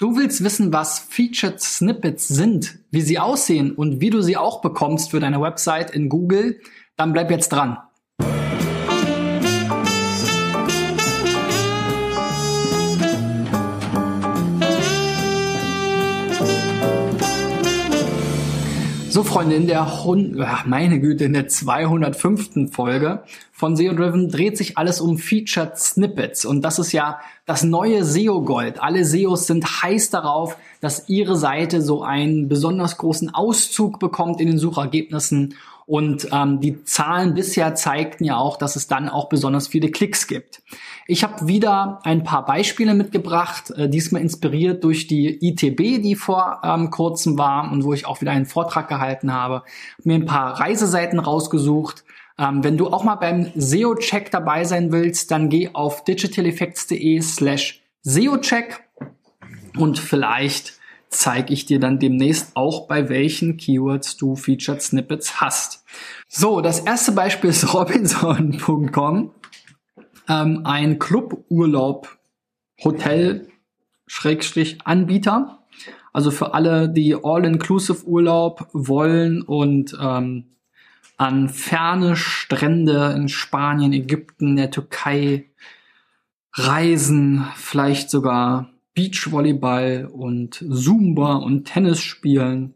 Du 0.00 0.16
willst 0.16 0.42
wissen, 0.42 0.72
was 0.72 0.98
Featured 0.98 1.60
Snippets 1.60 2.26
sind, 2.26 2.78
wie 2.90 3.02
sie 3.02 3.18
aussehen 3.18 3.72
und 3.72 4.00
wie 4.00 4.08
du 4.08 4.22
sie 4.22 4.38
auch 4.38 4.62
bekommst 4.62 5.10
für 5.10 5.20
deine 5.20 5.42
Website 5.42 5.90
in 5.90 6.08
Google? 6.08 6.58
Dann 6.96 7.12
bleib 7.12 7.30
jetzt 7.30 7.50
dran. 7.50 7.76
So, 19.20 19.24
Freunde, 19.24 19.54
in 19.54 19.66
der, 19.66 20.02
Hund 20.02 20.34
meine 20.64 20.98
Güte, 20.98 21.24
in 21.24 21.34
der 21.34 21.46
205. 21.46 22.72
Folge 22.72 23.22
von 23.52 23.76
SEO 23.76 23.92
Driven 23.92 24.30
dreht 24.30 24.56
sich 24.56 24.78
alles 24.78 24.98
um 24.98 25.18
Featured 25.18 25.76
Snippets. 25.76 26.46
Und 26.46 26.62
das 26.62 26.78
ist 26.78 26.92
ja 26.92 27.20
das 27.44 27.62
neue 27.62 28.02
SEO 28.06 28.40
Gold. 28.40 28.82
Alle 28.82 29.04
SEOs 29.04 29.46
sind 29.46 29.82
heiß 29.82 30.08
darauf, 30.08 30.56
dass 30.80 31.10
ihre 31.10 31.36
Seite 31.36 31.82
so 31.82 32.02
einen 32.02 32.48
besonders 32.48 32.96
großen 32.96 33.28
Auszug 33.34 34.00
bekommt 34.00 34.40
in 34.40 34.46
den 34.46 34.58
Suchergebnissen 34.58 35.52
und 35.90 36.28
ähm, 36.30 36.60
die 36.60 36.84
Zahlen 36.84 37.34
bisher 37.34 37.74
zeigten 37.74 38.22
ja 38.22 38.36
auch, 38.36 38.56
dass 38.56 38.76
es 38.76 38.86
dann 38.86 39.08
auch 39.08 39.28
besonders 39.28 39.66
viele 39.66 39.90
Klicks 39.90 40.28
gibt. 40.28 40.62
Ich 41.08 41.24
habe 41.24 41.48
wieder 41.48 41.98
ein 42.04 42.22
paar 42.22 42.44
Beispiele 42.44 42.94
mitgebracht, 42.94 43.72
äh, 43.72 43.88
diesmal 43.88 44.22
inspiriert 44.22 44.84
durch 44.84 45.08
die 45.08 45.44
ITB, 45.44 46.00
die 46.00 46.14
vor 46.14 46.60
ähm, 46.62 46.90
kurzem 46.90 47.38
war 47.38 47.72
und 47.72 47.82
wo 47.82 47.92
ich 47.92 48.06
auch 48.06 48.20
wieder 48.20 48.30
einen 48.30 48.46
Vortrag 48.46 48.86
gehalten 48.86 49.32
habe. 49.32 49.64
Mir 50.04 50.14
ein 50.14 50.26
paar 50.26 50.60
Reiseseiten 50.60 51.18
rausgesucht. 51.18 52.04
Ähm, 52.38 52.62
wenn 52.62 52.76
du 52.76 52.86
auch 52.86 53.02
mal 53.02 53.16
beim 53.16 53.50
SEO-Check 53.56 54.30
dabei 54.30 54.62
sein 54.62 54.92
willst, 54.92 55.32
dann 55.32 55.48
geh 55.48 55.70
auf 55.72 56.04
digitaleffects.de 56.04 57.20
slash 57.20 57.82
SEO-Check 58.02 58.78
und 59.76 59.98
vielleicht 59.98 60.79
zeige 61.10 61.52
ich 61.52 61.66
dir 61.66 61.80
dann 61.80 61.98
demnächst 61.98 62.56
auch, 62.56 62.86
bei 62.86 63.08
welchen 63.08 63.56
Keywords 63.56 64.16
du 64.16 64.36
Featured 64.36 64.80
Snippets 64.80 65.40
hast. 65.40 65.84
So, 66.28 66.60
das 66.60 66.80
erste 66.80 67.12
Beispiel 67.12 67.50
ist 67.50 67.74
Robinson.com, 67.74 69.32
ähm, 70.28 70.60
ein 70.64 70.98
Cluburlaub, 70.98 72.16
Hotel, 72.82 73.48
Schrägstrich 74.06 74.78
Anbieter. 74.84 75.58
Also 76.12 76.30
für 76.30 76.54
alle, 76.54 76.88
die 76.88 77.14
All-Inclusive 77.14 78.04
Urlaub 78.04 78.68
wollen 78.72 79.42
und 79.42 79.96
ähm, 80.00 80.56
an 81.16 81.48
ferne 81.48 82.16
Strände 82.16 83.12
in 83.16 83.28
Spanien, 83.28 83.92
Ägypten, 83.92 84.56
der 84.56 84.70
Türkei 84.70 85.50
reisen, 86.54 87.46
vielleicht 87.54 88.10
sogar 88.10 88.70
Beachvolleyball 89.00 90.10
und 90.12 90.62
Zumba 90.70 91.36
und 91.36 91.64
Tennis 91.64 92.00
spielen, 92.00 92.74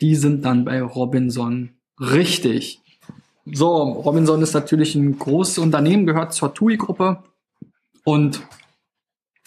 die 0.00 0.16
sind 0.16 0.44
dann 0.44 0.64
bei 0.64 0.82
Robinson 0.82 1.70
richtig. 2.00 2.80
So, 3.44 3.68
Robinson 3.82 4.42
ist 4.42 4.54
natürlich 4.54 4.96
ein 4.96 5.16
großes 5.16 5.58
Unternehmen, 5.58 6.06
gehört 6.06 6.34
zur 6.34 6.54
TUI-Gruppe 6.54 7.22
und 8.04 8.42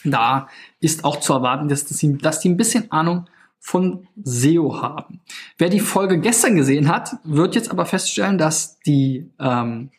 da 0.06 0.48
ist 0.80 1.04
auch 1.04 1.20
zu 1.20 1.34
erwarten, 1.34 1.68
dass, 1.68 1.86
die, 1.86 2.18
dass 2.18 2.40
die 2.40 2.50
ein 2.50 2.58
bisschen 2.58 2.90
Ahnung 2.92 3.28
von 3.60 4.08
SEO 4.24 4.82
haben. 4.82 5.22
Wer 5.58 5.70
die 5.70 5.80
Folge 5.80 6.20
gestern 6.20 6.56
gesehen 6.56 6.88
hat, 6.88 7.18
wird 7.24 7.56
jetzt 7.56 7.72
aber 7.72 7.86
feststellen, 7.86 8.38
dass 8.38 8.80
die, 8.80 9.30
ähm, 9.40 9.92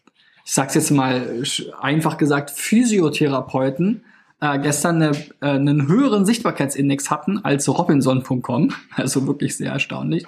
ich 0.44 0.52
sag's 0.52 0.74
jetzt 0.74 0.90
mal 0.90 1.42
einfach 1.80 2.16
gesagt, 2.16 2.50
Physiotherapeuten 2.50 4.04
äh, 4.40 4.58
gestern 4.58 5.02
eine, 5.02 5.16
äh, 5.40 5.46
einen 5.46 5.88
höheren 5.88 6.26
Sichtbarkeitsindex 6.26 7.10
hatten 7.10 7.44
als 7.44 7.68
Robinson.com. 7.68 8.70
Also 8.96 9.26
wirklich 9.26 9.56
sehr 9.56 9.72
erstaunlich. 9.72 10.26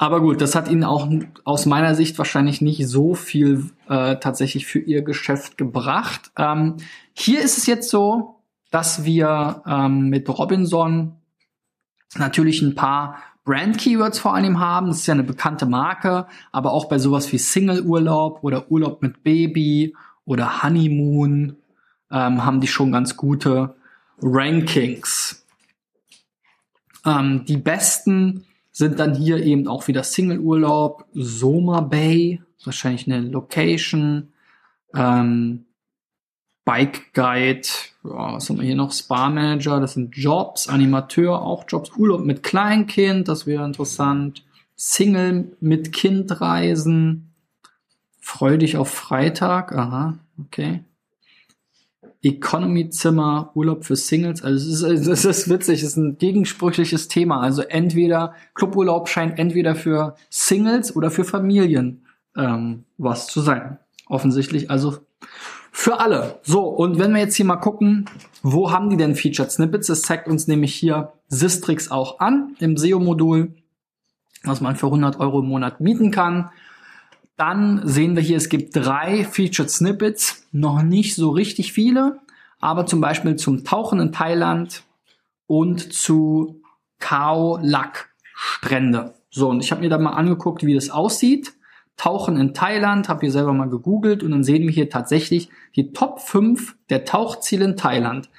Aber 0.00 0.20
gut, 0.20 0.40
das 0.40 0.54
hat 0.54 0.70
ihnen 0.70 0.84
auch 0.84 1.08
aus 1.44 1.66
meiner 1.66 1.96
Sicht 1.96 2.16
wahrscheinlich 2.18 2.60
nicht 2.60 2.86
so 2.86 3.14
viel 3.14 3.70
äh, 3.88 4.16
tatsächlich 4.16 4.66
für 4.66 4.78
ihr 4.78 5.02
Geschäft 5.02 5.58
gebracht. 5.58 6.30
Ähm, 6.36 6.76
hier 7.14 7.40
ist 7.40 7.58
es 7.58 7.66
jetzt 7.66 7.90
so, 7.90 8.36
dass 8.70 9.04
wir 9.04 9.62
ähm, 9.66 10.08
mit 10.08 10.28
Robinson 10.28 11.16
natürlich 12.16 12.62
ein 12.62 12.76
paar 12.76 13.18
Brand-Keywords 13.44 14.20
vor 14.20 14.34
allem 14.34 14.60
haben. 14.60 14.88
Das 14.88 14.98
ist 14.98 15.06
ja 15.06 15.14
eine 15.14 15.24
bekannte 15.24 15.66
Marke, 15.66 16.26
aber 16.52 16.72
auch 16.72 16.84
bei 16.84 16.98
sowas 16.98 17.32
wie 17.32 17.38
Single-Urlaub 17.38 18.44
oder 18.44 18.70
Urlaub 18.70 19.02
mit 19.02 19.24
Baby 19.24 19.96
oder 20.24 20.62
Honeymoon 20.62 21.56
ähm, 22.10 22.44
haben 22.44 22.60
die 22.60 22.66
schon 22.66 22.92
ganz 22.92 23.16
gute 23.16 23.74
Rankings. 24.20 25.44
Ähm, 27.04 27.44
die 27.44 27.56
besten 27.56 28.44
sind 28.72 28.98
dann 28.98 29.14
hier 29.14 29.42
eben 29.42 29.66
auch 29.66 29.88
wieder 29.88 30.02
Single-Urlaub, 30.02 31.06
Soma 31.12 31.80
Bay, 31.80 32.40
wahrscheinlich 32.64 33.06
eine 33.06 33.20
Location, 33.20 34.32
ähm, 34.94 35.64
Bike 36.64 37.14
Guide, 37.14 37.66
was 38.02 38.48
haben 38.48 38.58
wir 38.58 38.66
hier 38.66 38.76
noch? 38.76 38.92
Spa 38.92 39.30
Manager, 39.30 39.80
das 39.80 39.94
sind 39.94 40.14
Jobs, 40.16 40.68
Animateur 40.68 41.40
auch 41.40 41.64
Jobs, 41.66 41.90
Urlaub 41.96 42.24
mit 42.24 42.42
Kleinkind, 42.42 43.26
das 43.26 43.46
wäre 43.46 43.64
interessant, 43.64 44.44
Single 44.76 45.56
mit 45.60 45.92
Kind 45.92 46.40
reisen, 46.40 47.32
freu 48.20 48.58
dich 48.58 48.76
auf 48.76 48.90
Freitag, 48.90 49.72
aha, 49.72 50.18
okay. 50.38 50.84
Economy-Zimmer, 52.22 53.52
Urlaub 53.54 53.84
für 53.84 53.96
Singles. 53.96 54.42
Also 54.42 54.70
es 54.70 54.82
ist, 54.82 55.06
es 55.06 55.24
ist 55.24 55.48
witzig, 55.48 55.82
es 55.82 55.90
ist 55.90 55.96
ein 55.96 56.18
gegensprüchliches 56.18 57.08
Thema. 57.08 57.40
Also 57.40 57.62
entweder 57.62 58.34
Cluburlaub 58.54 59.08
scheint 59.08 59.38
entweder 59.38 59.74
für 59.74 60.16
Singles 60.28 60.94
oder 60.94 61.10
für 61.10 61.24
Familien 61.24 62.04
ähm, 62.36 62.84
was 62.96 63.28
zu 63.28 63.40
sein. 63.40 63.78
Offensichtlich 64.06 64.70
also 64.70 64.98
für 65.70 66.00
alle. 66.00 66.40
So, 66.42 66.64
und 66.64 66.98
wenn 66.98 67.12
wir 67.12 67.20
jetzt 67.20 67.36
hier 67.36 67.44
mal 67.44 67.56
gucken, 67.56 68.06
wo 68.42 68.72
haben 68.72 68.90
die 68.90 68.96
denn 68.96 69.14
Featured 69.14 69.52
Snippets? 69.52 69.86
Das 69.86 70.02
zeigt 70.02 70.26
uns 70.26 70.48
nämlich 70.48 70.74
hier 70.74 71.12
Sistrix 71.28 71.90
auch 71.90 72.18
an 72.18 72.56
im 72.58 72.76
SEO-Modul, 72.76 73.54
was 74.42 74.60
man 74.60 74.74
für 74.74 74.86
100 74.86 75.20
Euro 75.20 75.40
im 75.40 75.46
Monat 75.46 75.80
mieten 75.80 76.10
kann. 76.10 76.50
Dann 77.38 77.82
sehen 77.84 78.16
wir 78.16 78.22
hier, 78.22 78.36
es 78.36 78.48
gibt 78.48 78.74
drei 78.74 79.24
Featured 79.24 79.70
Snippets, 79.70 80.48
noch 80.50 80.82
nicht 80.82 81.14
so 81.14 81.30
richtig 81.30 81.72
viele, 81.72 82.18
aber 82.58 82.84
zum 82.84 83.00
Beispiel 83.00 83.36
zum 83.36 83.64
Tauchen 83.64 84.00
in 84.00 84.10
Thailand 84.10 84.82
und 85.46 85.92
zu 85.92 86.60
Khao 86.98 87.60
Lak 87.62 88.10
Strände. 88.34 89.14
So, 89.30 89.50
und 89.50 89.62
ich 89.62 89.70
habe 89.70 89.82
mir 89.82 89.88
da 89.88 89.98
mal 89.98 90.14
angeguckt, 90.14 90.66
wie 90.66 90.74
das 90.74 90.90
aussieht. 90.90 91.54
Tauchen 91.96 92.36
in 92.36 92.54
Thailand, 92.54 93.08
habe 93.08 93.20
hier 93.20 93.32
selber 93.32 93.52
mal 93.52 93.70
gegoogelt 93.70 94.24
und 94.24 94.32
dann 94.32 94.42
sehen 94.42 94.64
wir 94.64 94.70
hier 94.70 94.90
tatsächlich 94.90 95.48
die 95.76 95.92
Top 95.92 96.20
5 96.20 96.76
der 96.90 97.04
Tauchziele 97.04 97.64
in 97.64 97.76
Thailand. 97.76 98.30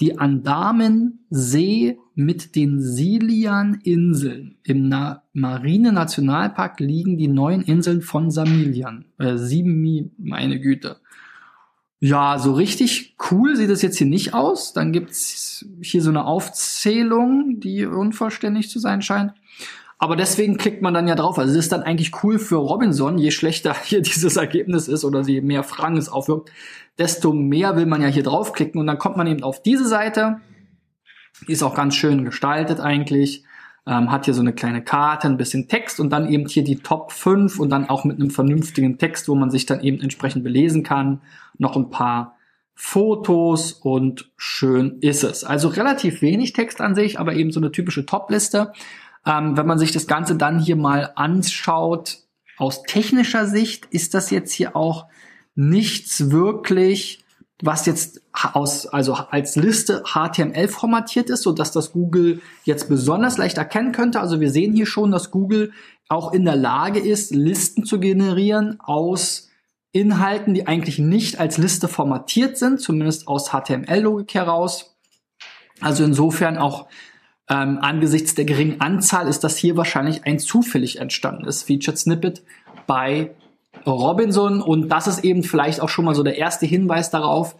Die 0.00 0.18
Andamen-See 0.18 1.98
mit 2.14 2.56
den 2.56 2.80
Silian-Inseln. 2.80 4.56
Im 4.62 4.88
Na 4.88 5.22
Marine-Nationalpark 5.32 6.80
liegen 6.80 7.16
die 7.16 7.28
neuen 7.28 7.62
Inseln 7.62 8.02
von 8.02 8.30
Samilian. 8.30 9.06
Äh, 9.18 9.36
Simi, 9.36 10.10
meine 10.18 10.60
Güte. 10.60 10.98
Ja, 12.00 12.38
so 12.38 12.52
richtig 12.52 13.16
cool 13.30 13.56
sieht 13.56 13.70
es 13.70 13.82
jetzt 13.82 13.98
hier 13.98 14.06
nicht 14.06 14.32
aus. 14.34 14.72
Dann 14.72 14.92
gibt's 14.92 15.66
hier 15.80 16.02
so 16.02 16.10
eine 16.10 16.26
Aufzählung, 16.26 17.58
die 17.58 17.86
unvollständig 17.86 18.70
zu 18.70 18.78
sein 18.78 19.02
scheint. 19.02 19.32
Aber 19.98 20.14
deswegen 20.14 20.56
klickt 20.56 20.80
man 20.80 20.94
dann 20.94 21.08
ja 21.08 21.16
drauf. 21.16 21.38
Also 21.38 21.52
es 21.52 21.58
ist 21.58 21.72
dann 21.72 21.82
eigentlich 21.82 22.22
cool 22.22 22.38
für 22.38 22.56
Robinson, 22.56 23.18
je 23.18 23.30
schlechter 23.30 23.74
hier 23.84 24.00
dieses 24.00 24.36
Ergebnis 24.36 24.88
ist 24.88 25.04
oder 25.04 25.22
je 25.22 25.40
mehr 25.40 25.64
Fragen 25.64 25.96
es 25.96 26.08
aufwirkt, 26.08 26.50
desto 26.98 27.32
mehr 27.32 27.76
will 27.76 27.86
man 27.86 28.02
ja 28.02 28.08
hier 28.08 28.22
draufklicken 28.22 28.80
und 28.80 28.86
dann 28.86 28.98
kommt 28.98 29.16
man 29.16 29.26
eben 29.26 29.42
auf 29.42 29.62
diese 29.62 29.86
Seite 29.86 30.40
die 31.46 31.52
ist 31.52 31.62
auch 31.62 31.74
ganz 31.74 31.94
schön 31.94 32.24
gestaltet 32.24 32.80
eigentlich. 32.80 33.44
Ähm, 33.86 34.10
hat 34.10 34.26
hier 34.26 34.34
so 34.34 34.40
eine 34.40 34.52
kleine 34.52 34.82
Karte, 34.82 35.28
ein 35.28 35.38
bisschen 35.38 35.68
Text 35.68 35.98
und 35.98 36.10
dann 36.10 36.28
eben 36.28 36.46
hier 36.46 36.64
die 36.64 36.76
Top 36.76 37.12
5 37.12 37.58
und 37.58 37.70
dann 37.70 37.88
auch 37.88 38.04
mit 38.04 38.20
einem 38.20 38.30
vernünftigen 38.30 38.98
Text, 38.98 39.28
wo 39.28 39.34
man 39.34 39.50
sich 39.50 39.64
dann 39.64 39.80
eben 39.80 40.00
entsprechend 40.00 40.44
belesen 40.44 40.82
kann. 40.82 41.22
Noch 41.56 41.74
ein 41.76 41.88
paar 41.88 42.36
Fotos 42.74 43.72
und 43.72 44.30
schön 44.36 44.98
ist 45.00 45.24
es. 45.24 45.42
Also 45.42 45.68
relativ 45.68 46.20
wenig 46.20 46.52
Text 46.52 46.80
an 46.80 46.94
sich, 46.94 47.18
aber 47.18 47.34
eben 47.34 47.50
so 47.50 47.60
eine 47.60 47.72
typische 47.72 48.04
Top-Liste. 48.04 48.72
Ähm, 49.28 49.56
wenn 49.56 49.66
man 49.66 49.78
sich 49.78 49.92
das 49.92 50.08
Ganze 50.08 50.36
dann 50.36 50.58
hier 50.58 50.76
mal 50.76 51.12
anschaut, 51.14 52.18
aus 52.56 52.82
technischer 52.82 53.46
Sicht 53.46 53.86
ist 53.90 54.14
das 54.14 54.30
jetzt 54.30 54.52
hier 54.52 54.74
auch 54.74 55.06
nichts 55.54 56.30
wirklich 56.30 57.24
was 57.62 57.86
jetzt 57.86 58.22
aus, 58.32 58.86
also 58.86 59.14
als 59.14 59.56
Liste 59.56 60.04
HTML 60.04 60.68
formatiert 60.68 61.28
ist, 61.28 61.42
so 61.42 61.52
dass 61.52 61.72
das 61.72 61.92
Google 61.92 62.40
jetzt 62.64 62.88
besonders 62.88 63.36
leicht 63.36 63.58
erkennen 63.58 63.92
könnte. 63.92 64.20
Also 64.20 64.40
wir 64.40 64.50
sehen 64.50 64.74
hier 64.74 64.86
schon, 64.86 65.10
dass 65.10 65.30
Google 65.30 65.72
auch 66.08 66.32
in 66.32 66.44
der 66.44 66.56
Lage 66.56 67.00
ist, 67.00 67.34
Listen 67.34 67.84
zu 67.84 67.98
generieren 67.98 68.78
aus 68.80 69.48
Inhalten, 69.90 70.54
die 70.54 70.66
eigentlich 70.66 70.98
nicht 70.98 71.40
als 71.40 71.58
Liste 71.58 71.88
formatiert 71.88 72.56
sind, 72.56 72.80
zumindest 72.80 73.26
aus 73.26 73.50
HTML-Logik 73.50 74.34
heraus. 74.34 74.96
Also 75.80 76.04
insofern 76.04 76.58
auch 76.58 76.86
ähm, 77.48 77.78
angesichts 77.80 78.34
der 78.34 78.44
geringen 78.44 78.80
Anzahl 78.80 79.28
ist 79.28 79.44
das 79.44 79.56
hier 79.56 79.76
wahrscheinlich 79.76 80.24
ein 80.24 80.38
zufällig 80.38 81.00
entstandenes 81.00 81.62
Featured 81.62 81.98
Snippet 81.98 82.42
bei 82.86 83.30
Robinson 83.86 84.60
und 84.60 84.88
das 84.88 85.06
ist 85.06 85.24
eben 85.24 85.42
vielleicht 85.42 85.80
auch 85.80 85.88
schon 85.88 86.04
mal 86.04 86.14
so 86.14 86.22
der 86.22 86.36
erste 86.36 86.66
Hinweis 86.66 87.10
darauf. 87.10 87.56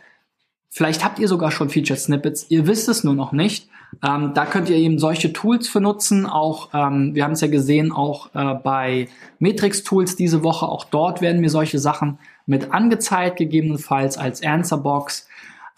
Vielleicht 0.71 1.05
habt 1.05 1.19
ihr 1.19 1.29
sogar 1.29 1.51
schon 1.51 1.71
Featured 1.71 1.99
Snippets, 1.99 2.47
ihr 2.51 2.67
wisst 2.67 2.89
es 2.89 3.03
nur 3.03 3.15
noch 3.15 3.33
nicht. 3.33 3.69
Ähm, 4.07 4.33
da 4.35 4.45
könnt 4.45 4.69
ihr 4.69 4.77
eben 4.77 4.99
solche 4.99 5.33
Tools 5.33 5.67
für 5.67 5.81
nutzen. 5.81 6.27
Auch 6.27 6.69
ähm, 6.75 7.15
wir 7.15 7.25
haben 7.25 7.33
es 7.33 7.41
ja 7.41 7.49
gesehen, 7.49 7.91
auch 7.91 8.35
äh, 8.35 8.55
bei 8.55 9.09
Matrix 9.39 9.83
Tools 9.83 10.15
diese 10.15 10.43
Woche. 10.43 10.69
Auch 10.69 10.85
dort 10.85 11.23
werden 11.23 11.41
mir 11.41 11.49
solche 11.49 11.79
Sachen 11.79 12.19
mit 12.45 12.73
angezeigt, 12.73 13.39
gegebenenfalls 13.39 14.19
als 14.19 14.43
Answerbox. 14.43 15.27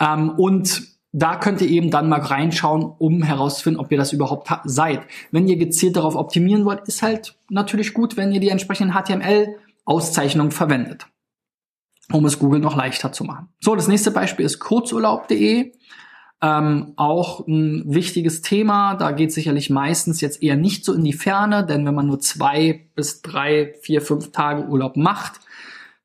Ähm, 0.01 0.31
und 0.31 0.83
da 1.13 1.37
könnt 1.37 1.61
ihr 1.61 1.69
eben 1.69 1.91
dann 1.91 2.09
mal 2.09 2.21
reinschauen, 2.21 2.85
um 2.85 3.23
herauszufinden, 3.23 3.81
ob 3.81 3.91
ihr 3.91 3.99
das 3.99 4.13
überhaupt 4.13 4.49
seid. 4.65 5.03
Wenn 5.33 5.49
ihr 5.49 5.57
gezielt 5.57 5.97
darauf 5.97 6.15
optimieren 6.15 6.65
wollt, 6.65 6.87
ist 6.87 7.03
halt 7.03 7.35
natürlich 7.49 7.95
gut, 7.95 8.17
wenn 8.17 8.33
ihr 8.33 8.41
die 8.41 8.51
entsprechenden 8.51 8.95
HTML-Auszeichnungen 8.95 10.53
verwendet, 10.53 11.07
um 12.13 12.25
es 12.27 12.39
Google 12.39 12.61
noch 12.61 12.77
leichter 12.77 13.11
zu 13.13 13.25
machen. 13.25 13.49
So, 13.61 13.75
das 13.75 13.89
nächste 13.89 14.13
Beispiel 14.13 14.47
ist 14.47 14.61
kurzurlaub.de. 14.61 15.73
Ähm, 16.43 16.95
auch 16.97 17.47
ein 17.47 17.83
wichtiges 17.87 18.41
Thema. 18.41 18.95
Da 18.95 19.11
geht 19.11 19.33
sicherlich 19.33 19.69
meistens 19.69 20.23
jetzt 20.23 20.43
eher 20.43 20.57
nicht 20.57 20.85
so 20.85 20.95
in 20.95 21.05
die 21.05 21.13
Ferne, 21.13 21.67
denn 21.67 21.85
wenn 21.85 21.95
man 21.95 22.07
nur 22.07 22.21
zwei 22.21 22.89
bis 22.95 23.21
drei, 23.21 23.75
vier, 23.83 24.01
fünf 24.01 24.33
Tage 24.33 24.67
Urlaub 24.67 24.97
macht, 24.97 25.41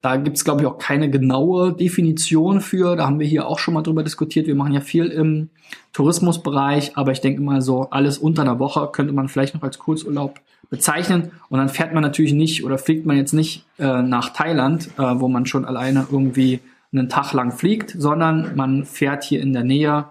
da 0.02 0.18
gibt's 0.18 0.46
glaube 0.46 0.62
ich, 0.62 0.68
auch 0.68 0.78
keine 0.78 1.10
genaue 1.10 1.74
Definition 1.74 2.62
für. 2.62 2.96
Da 2.96 3.06
haben 3.06 3.20
wir 3.20 3.26
hier 3.26 3.48
auch 3.48 3.60
schon 3.60 3.74
mal 3.74 3.82
drüber 3.82 4.04
diskutiert. 4.04 4.48
Wir 4.48 4.56
machen 4.56 4.74
ja 4.74 4.82
viel 4.82 5.08
im 5.08 5.50
Tourismusbereich, 5.94 6.96
aber 6.96 7.12
ich 7.12 7.22
denke 7.22 7.42
mal 7.42 7.62
so, 7.62 7.90
alles 7.90 8.18
unter 8.18 8.44
einer 8.44 8.60
Woche 8.60 8.88
könnte 8.92 9.14
man 9.14 9.30
vielleicht 9.30 9.56
noch 9.56 9.64
als 9.64 9.80
Kurzurlaub 9.80 10.40
bezeichnen. 10.70 11.32
Und 11.50 11.60
dann 11.60 11.70
fährt 11.70 11.94
man 11.94 12.04
natürlich 12.04 12.34
nicht 12.34 12.64
oder 12.64 12.78
fliegt 12.78 13.06
man 13.06 13.18
jetzt 13.18 13.34
nicht 13.34 13.66
äh, 13.80 14.02
nach 14.02 14.30
Thailand, 14.30 14.90
äh, 14.98 15.02
wo 15.20 15.28
man 15.28 15.46
schon 15.46 15.66
alleine 15.66 16.08
irgendwie 16.12 16.60
einen 16.92 17.10
Tag 17.10 17.34
lang 17.34 17.52
fliegt, 17.52 17.96
sondern 17.98 18.56
man 18.56 18.86
fährt 18.86 19.24
hier 19.24 19.42
in 19.42 19.54
der 19.54 19.64
Nähe. 19.64 20.06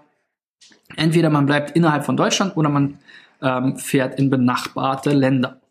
Entweder 0.95 1.29
man 1.29 1.45
bleibt 1.45 1.75
innerhalb 1.75 2.05
von 2.05 2.17
Deutschland 2.17 2.55
oder 2.57 2.69
man 2.69 2.99
ähm, 3.41 3.77
fährt 3.77 4.19
in 4.19 4.29
benachbarte 4.29 5.11
Länder. 5.11 5.61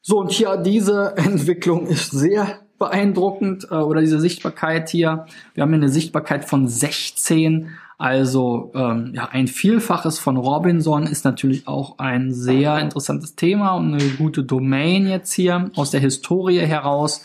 So, 0.00 0.20
und 0.20 0.32
hier 0.32 0.56
diese 0.56 1.14
Entwicklung 1.16 1.86
ist 1.86 2.10
sehr 2.10 2.60
beeindruckend 2.82 3.68
äh, 3.70 3.74
oder 3.74 4.00
diese 4.00 4.20
Sichtbarkeit 4.20 4.88
hier. 4.88 5.26
Wir 5.54 5.62
haben 5.62 5.70
hier 5.70 5.78
eine 5.78 5.88
Sichtbarkeit 5.88 6.44
von 6.44 6.66
16. 6.66 7.68
Also 7.96 8.72
ähm, 8.74 9.12
ja, 9.14 9.28
ein 9.30 9.46
Vielfaches 9.46 10.18
von 10.18 10.36
Robinson 10.36 11.04
ist 11.04 11.24
natürlich 11.24 11.68
auch 11.68 11.98
ein 11.98 12.32
sehr 12.32 12.80
interessantes 12.80 13.36
Thema 13.36 13.76
und 13.76 13.94
eine 13.94 14.04
gute 14.18 14.42
Domain 14.42 15.06
jetzt 15.06 15.32
hier 15.32 15.70
aus 15.76 15.92
der 15.92 16.00
Historie 16.00 16.58
heraus. 16.58 17.24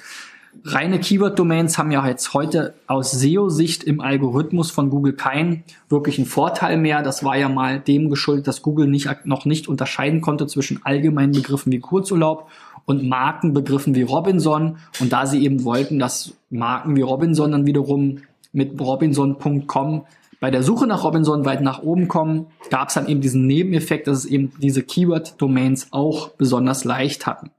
Reine 0.64 1.00
Keyword-Domains 1.00 1.78
haben 1.78 1.92
ja 1.92 2.08
jetzt 2.08 2.34
heute 2.34 2.76
aus 2.86 3.12
SEO-Sicht 3.12 3.84
im 3.84 4.02
Algorithmus 4.02 4.70
von 4.70 4.90
Google 4.90 5.14
keinen 5.14 5.64
wirklichen 5.90 6.26
Vorteil 6.26 6.78
mehr. 6.78 7.02
Das 7.02 7.24
war 7.24 7.38
ja 7.38 7.50
mal 7.50 7.80
dem 7.80 8.10
geschuldet, 8.10 8.48
dass 8.48 8.62
Google 8.62 8.88
nicht, 8.88 9.10
noch 9.26 9.46
nicht 9.46 9.68
unterscheiden 9.68 10.22
konnte 10.22 10.46
zwischen 10.46 10.82
allgemeinen 10.84 11.32
Begriffen 11.32 11.72
wie 11.72 11.80
Kurzurlaub 11.80 12.50
und 12.88 13.08
Markenbegriffen 13.08 13.94
wie 13.94 14.02
Robinson. 14.02 14.78
Und 15.00 15.14
da 15.14 15.28
sie 15.28 15.44
eben 15.44 15.64
wollten, 15.66 16.00
dass 16.00 16.34
Marken 16.50 16.96
wie 16.96 17.02
Robinson 17.02 17.52
dann 17.52 17.68
wiederum 17.68 18.20
mit 18.54 18.80
robinson.com 18.80 20.06
bei 20.40 20.52
der 20.52 20.64
Suche 20.64 20.88
nach 20.88 21.04
Robinson 21.04 21.46
weit 21.46 21.62
nach 21.62 21.84
oben 21.84 22.08
kommen, 22.08 22.48
gab 22.70 22.88
es 22.88 22.94
dann 22.94 23.08
eben 23.08 23.22
diesen 23.22 23.46
Nebeneffekt, 23.46 24.08
dass 24.08 24.20
es 24.20 24.26
eben 24.26 24.54
diese 24.62 24.84
Keyword-Domains 24.84 25.90
auch 25.92 26.30
besonders 26.30 26.86
leicht 26.86 27.28
hatten. 27.28 27.52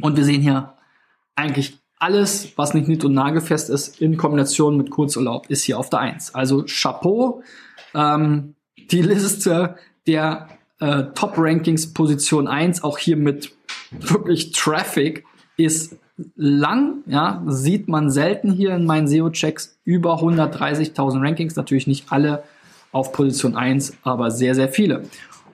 Und 0.00 0.16
wir 0.16 0.24
sehen 0.24 0.42
hier 0.42 0.74
eigentlich 1.34 1.78
alles, 1.98 2.52
was 2.56 2.74
nicht 2.74 2.88
nied- 2.88 3.04
und 3.04 3.14
nagelfest 3.14 3.70
ist, 3.70 4.00
in 4.00 4.16
Kombination 4.16 4.76
mit 4.76 4.90
Kurzurlaub, 4.90 5.48
ist 5.48 5.64
hier 5.64 5.78
auf 5.78 5.88
der 5.88 6.00
Eins. 6.00 6.34
Also 6.34 6.64
Chapeau, 6.66 7.42
ähm, 7.94 8.56
die 8.90 9.02
Liste 9.02 9.76
der 10.06 10.48
äh, 10.80 11.04
Top-Rankings 11.14 11.94
Position 11.94 12.46
1, 12.46 12.82
auch 12.82 12.98
hier 12.98 13.16
mit 13.16 13.56
wirklich 13.90 14.52
Traffic, 14.52 15.24
ist 15.56 15.96
lang, 16.36 17.02
ja, 17.06 17.42
sieht 17.46 17.88
man 17.88 18.10
selten 18.10 18.52
hier 18.52 18.74
in 18.74 18.86
meinen 18.86 19.08
SEO-Checks 19.08 19.78
über 19.84 20.20
130.000 20.20 21.20
Rankings, 21.20 21.56
natürlich 21.56 21.86
nicht 21.86 22.06
alle 22.10 22.42
auf 22.92 23.12
Position 23.12 23.56
1, 23.56 23.98
aber 24.02 24.30
sehr, 24.30 24.54
sehr 24.54 24.68
viele. 24.68 25.04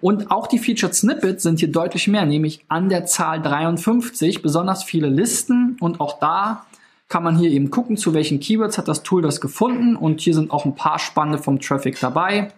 Und 0.00 0.31
auch 0.31 0.46
die 0.46 0.58
Featured 0.58 0.94
Snippets 0.94 1.42
sind 1.42 1.60
hier 1.60 1.72
deutlich 1.72 2.08
mehr, 2.08 2.26
nämlich 2.26 2.64
an 2.69 2.88
der 2.88 3.06
Zahl 3.06 3.40
53, 3.40 4.42
besonders 4.42 4.84
viele 4.84 5.08
Listen 5.08 5.76
und 5.81 6.00
auch 6.00 6.19
da 6.19 6.66
kann 7.08 7.22
man 7.22 7.36
hier 7.36 7.50
eben 7.50 7.70
gucken, 7.70 7.96
zu 7.96 8.14
welchen 8.14 8.40
Keywords 8.40 8.78
hat 8.78 8.88
das 8.88 9.02
Tool 9.02 9.22
das 9.22 9.40
gefunden 9.40 9.96
und 9.96 10.20
hier 10.20 10.34
sind 10.34 10.50
auch 10.50 10.64
ein 10.64 10.75
paar 10.75 10.98
spannende 10.98 11.38
vom 11.38 11.60
Traffic 11.60 12.00
dabei. 12.00 12.52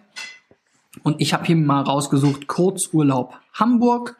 Und 1.03 1.21
ich 1.21 1.33
habe 1.33 1.45
hier 1.45 1.55
mal 1.55 1.81
rausgesucht 1.81 2.47
Kurzurlaub 2.47 3.35
Hamburg 3.53 4.17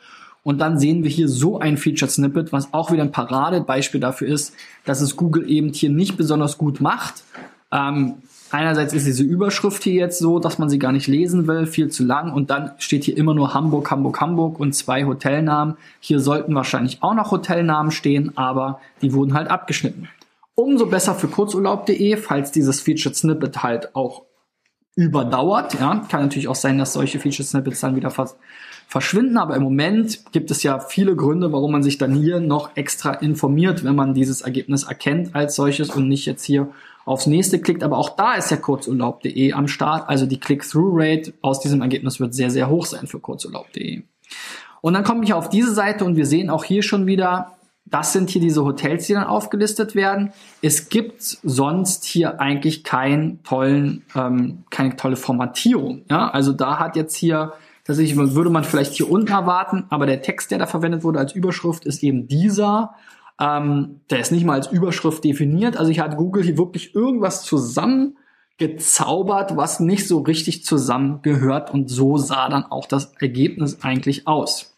und 0.48 0.60
dann 0.60 0.80
sehen 0.80 1.04
wir 1.04 1.10
hier 1.10 1.28
so 1.28 1.60
ein 1.60 1.76
Featured 1.76 2.10
Snippet, 2.10 2.54
was 2.54 2.74
auch 2.74 2.90
wieder 2.90 3.04
ein 3.04 3.12
Paradebeispiel 3.12 4.00
dafür 4.00 4.30
ist, 4.30 4.54
dass 4.86 5.02
es 5.02 5.18
Google 5.18 5.50
eben 5.50 5.74
hier 5.74 5.90
nicht 5.90 6.16
besonders 6.16 6.58
gut 6.58 6.80
macht. 6.80 7.26
Ähm, 7.70 8.20
einerseits 8.50 8.94
ist 8.94 9.06
diese 9.06 9.24
Überschrift 9.24 9.84
hier 9.84 9.96
jetzt 9.96 10.20
so, 10.20 10.40
dass 10.40 10.58
man 10.58 10.70
sie 10.70 10.80
gar 10.80 10.94
nicht 10.94 11.08
lesen 11.08 11.48
will, 11.48 11.66
viel 11.66 11.90
zu 11.90 12.06
lang 12.06 12.32
und 12.32 12.50
dann 12.50 12.72
steht 12.78 13.04
hier 13.04 13.18
immer 13.18 13.34
nur 13.34 13.54
Hamburg, 13.54 13.92
Hamburg, 13.92 14.22
Hamburg 14.22 14.58
und 14.58 14.72
zwei 14.72 15.04
Hotelnamen. 15.04 15.76
Hier 16.00 16.22
sollten 16.22 16.56
wahrscheinlich 16.56 17.04
auch 17.04 17.14
noch 17.14 17.32
Hotelnamen 17.32 17.92
stehen, 17.92 18.38
aber 18.38 18.80
die 19.02 19.12
wurden 19.12 19.34
halt 19.34 19.50
abgeschnitten. 19.50 20.08
Umso 20.56 20.86
besser 20.86 21.14
für 21.14 21.28
kurzurlaub.de, 21.28 22.16
falls 22.16 22.54
dieses 22.54 22.80
Featured 22.80 23.18
Snippet 23.18 23.64
halt 23.64 23.94
auch 23.98 24.22
überdauert. 24.96 25.74
Ja, 25.74 26.06
kann 26.10 26.22
natürlich 26.22 26.48
auch 26.48 26.56
sein, 26.56 26.78
dass 26.78 26.94
solche 26.94 27.20
Featured 27.20 27.48
Snippets 27.48 27.82
dann 27.82 27.98
wieder 27.98 28.12
fast 28.12 28.38
verschwinden. 28.88 29.38
Aber 29.38 29.56
im 29.56 29.64
Moment 29.64 30.32
gibt 30.32 30.50
es 30.50 30.64
ja 30.64 30.80
viele 30.80 31.16
Gründe, 31.16 31.52
warum 31.52 31.74
man 31.74 31.84
sich 31.84 31.98
dann 31.98 32.14
hier 32.14 32.40
noch 32.40 32.72
extra 32.76 33.12
informiert, 33.12 33.84
wenn 33.84 33.96
man 33.96 34.14
dieses 34.14 34.42
Ergebnis 34.42 34.84
erkennt 34.84 35.36
als 35.36 35.56
solches 35.56 35.90
und 35.90 36.08
nicht 36.08 36.26
jetzt 36.26 36.44
hier 36.44 36.70
aufs 37.06 37.28
nächste 37.28 37.60
klickt. 37.60 37.84
Aber 37.84 37.98
auch 37.98 38.16
da 38.16 38.34
ist 38.34 38.50
ja 38.50 38.58
kurzurlaub.de 38.58 39.54
am 39.54 39.68
Start. 39.68 40.10
Also 40.10 40.26
die 40.26 40.40
Click-Through-Rate 40.40 41.34
aus 41.42 41.60
diesem 41.60 41.82
Ergebnis 41.82 42.20
wird 42.20 42.34
sehr, 42.34 42.50
sehr 42.50 42.70
hoch 42.70 42.86
sein 42.86 43.08
für 43.08 43.20
kurzurlaub.de. 43.20 44.04
Und 44.82 44.94
dann 44.94 45.04
komme 45.04 45.24
ich 45.24 45.34
auf 45.34 45.50
diese 45.50 45.74
Seite 45.74 46.06
und 46.06 46.16
wir 46.16 46.26
sehen 46.26 46.50
auch 46.50 46.64
hier 46.64 46.84
schon 46.84 47.08
wieder, 47.08 47.54
das 47.86 48.14
sind 48.14 48.30
hier 48.30 48.42
diese 48.42 48.64
Hotels, 48.64 49.08
die 49.08 49.14
dann 49.14 49.24
aufgelistet 49.24 49.96
werden. 49.96 50.32
Es 50.62 50.90
gibt 50.90 51.22
sonst 51.22 52.06
hier 52.06 52.40
eigentlich 52.40 52.84
keinen 52.84 53.44
tollen, 53.44 54.04
ähm, 54.16 54.64
keine 54.70 54.96
tolle 54.96 55.16
Formatierung. 55.16 56.04
Ja, 56.10 56.30
also 56.30 56.52
da 56.52 56.80
hat 56.80 56.96
jetzt 56.96 57.16
hier 57.16 57.54
Tatsächlich 57.88 58.16
würde 58.18 58.50
man 58.50 58.66
vielleicht 58.66 58.96
hier 58.96 59.10
unten 59.10 59.32
erwarten, 59.32 59.86
aber 59.90 60.06
der 60.06 60.22
Text, 60.22 60.52
der 60.52 60.60
da 60.60 60.66
verwendet 60.66 61.06
wurde 61.06 61.20
als 61.20 61.32
Überschrift, 61.32 61.86
ist 61.86 62.04
eben 62.04 62.28
dieser. 62.28 62.96
Ähm, 63.40 64.02
der 64.10 64.20
ist 64.20 64.34
nicht 64.34 64.46
mal 64.46 64.56
als 64.56 64.68
Überschrift 64.68 65.24
definiert. 65.24 65.78
Also 65.78 65.90
ich 65.90 66.02
hat 66.02 66.18
Google 66.18 66.44
hier 66.44 66.58
wirklich 66.58 66.94
irgendwas 66.94 67.44
zusammengezaubert, 67.44 69.56
was 69.56 69.80
nicht 69.80 70.06
so 70.06 70.20
richtig 70.20 70.66
zusammengehört 70.66 71.74
und 71.74 71.90
so 71.90 72.18
sah 72.18 72.50
dann 72.50 72.66
auch 72.66 72.88
das 72.88 73.14
Ergebnis 73.22 73.78
eigentlich 73.84 74.28
aus. 74.28 74.76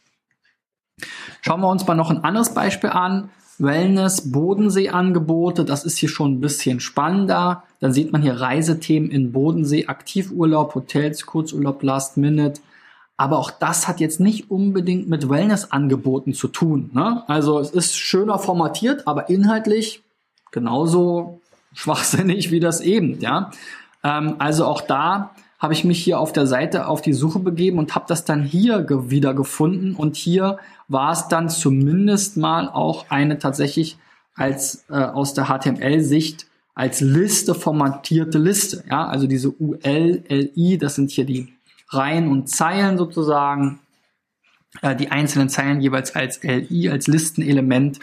Schauen 1.42 1.62
wir 1.62 1.70
uns 1.70 1.88
mal 1.88 1.96
noch 1.96 2.12
ein 2.12 2.24
anderes 2.24 2.54
Beispiel 2.54 2.92
an. 2.92 3.32
Wellness, 3.58 4.32
Bodensee-Angebote, 4.32 5.66
das 5.66 5.84
ist 5.84 5.98
hier 5.98 6.10
schon 6.10 6.34
ein 6.34 6.42
bisschen 6.42 6.80
spannender. 6.80 7.64
Dann 7.80 7.92
sieht 7.92 8.14
man 8.14 8.22
hier 8.22 8.40
Reisethemen 8.40 9.10
in 9.10 9.32
Bodensee, 9.32 9.88
Aktivurlaub, 9.88 10.76
Hotels, 10.76 11.26
Kurzurlaub, 11.26 11.82
Last 11.82 12.18
Minute, 12.18 12.62
aber 13.20 13.38
auch 13.38 13.52
das 13.52 13.90
hat 13.90 14.00
jetzt 14.00 14.22
nicht 14.22 14.50
unbedingt 14.50 15.10
mit 15.10 15.30
Wellness-Angeboten 15.30 16.34
zu 16.34 16.48
tun. 16.48 16.90
Ne? 16.94 17.22
Also 17.28 17.60
es 17.60 17.72
ist 17.72 17.98
schöner 17.98 18.40
formatiert, 18.40 19.08
aber 19.08 19.30
inhaltlich 19.30 20.02
genauso 20.52 21.42
schwachsinnig 21.74 22.50
wie 22.50 22.62
das 22.62 22.80
eben. 22.80 23.20
Ja? 23.20 23.52
Ähm, 24.06 24.36
also 24.40 24.66
auch 24.66 24.80
da 24.80 25.32
habe 25.60 25.74
ich 25.74 25.84
mich 25.84 26.02
hier 26.02 26.18
auf 26.18 26.32
der 26.32 26.48
Seite 26.48 26.88
auf 26.88 27.02
die 27.02 27.12
Suche 27.12 27.40
begeben 27.40 27.78
und 27.78 27.94
habe 27.94 28.06
das 28.08 28.24
dann 28.24 28.42
hier 28.42 28.84
ge 28.84 29.10
wieder 29.10 29.34
gefunden. 29.34 29.96
Und 29.96 30.16
hier 30.16 30.58
war 30.88 31.12
es 31.12 31.28
dann 31.28 31.50
zumindest 31.50 32.38
mal 32.38 32.70
auch 32.70 33.08
eine 33.10 33.38
tatsächlich 33.38 33.98
als 34.34 34.86
äh, 34.90 34.94
aus 34.94 35.34
der 35.34 35.48
HTML-Sicht 35.48 36.46
als 36.74 37.02
Liste 37.02 37.54
formatierte 37.54 38.38
Liste. 38.38 38.86
Ja, 38.90 39.08
also 39.08 39.28
diese 39.28 39.50
UL, 39.50 40.24
LI, 40.30 40.78
das 40.78 40.96
sind 40.96 41.12
hier 41.12 41.26
die 41.26 41.50
Reihen 41.90 42.28
und 42.30 42.50
Zeilen 42.50 42.98
sozusagen, 42.98 43.80
äh, 44.82 44.96
die 44.96 45.12
einzelnen 45.12 45.50
Zeilen 45.50 45.82
jeweils 45.82 46.16
als 46.16 46.42
LI, 46.44 46.90
als 46.90 47.08
Listenelement 47.08 48.00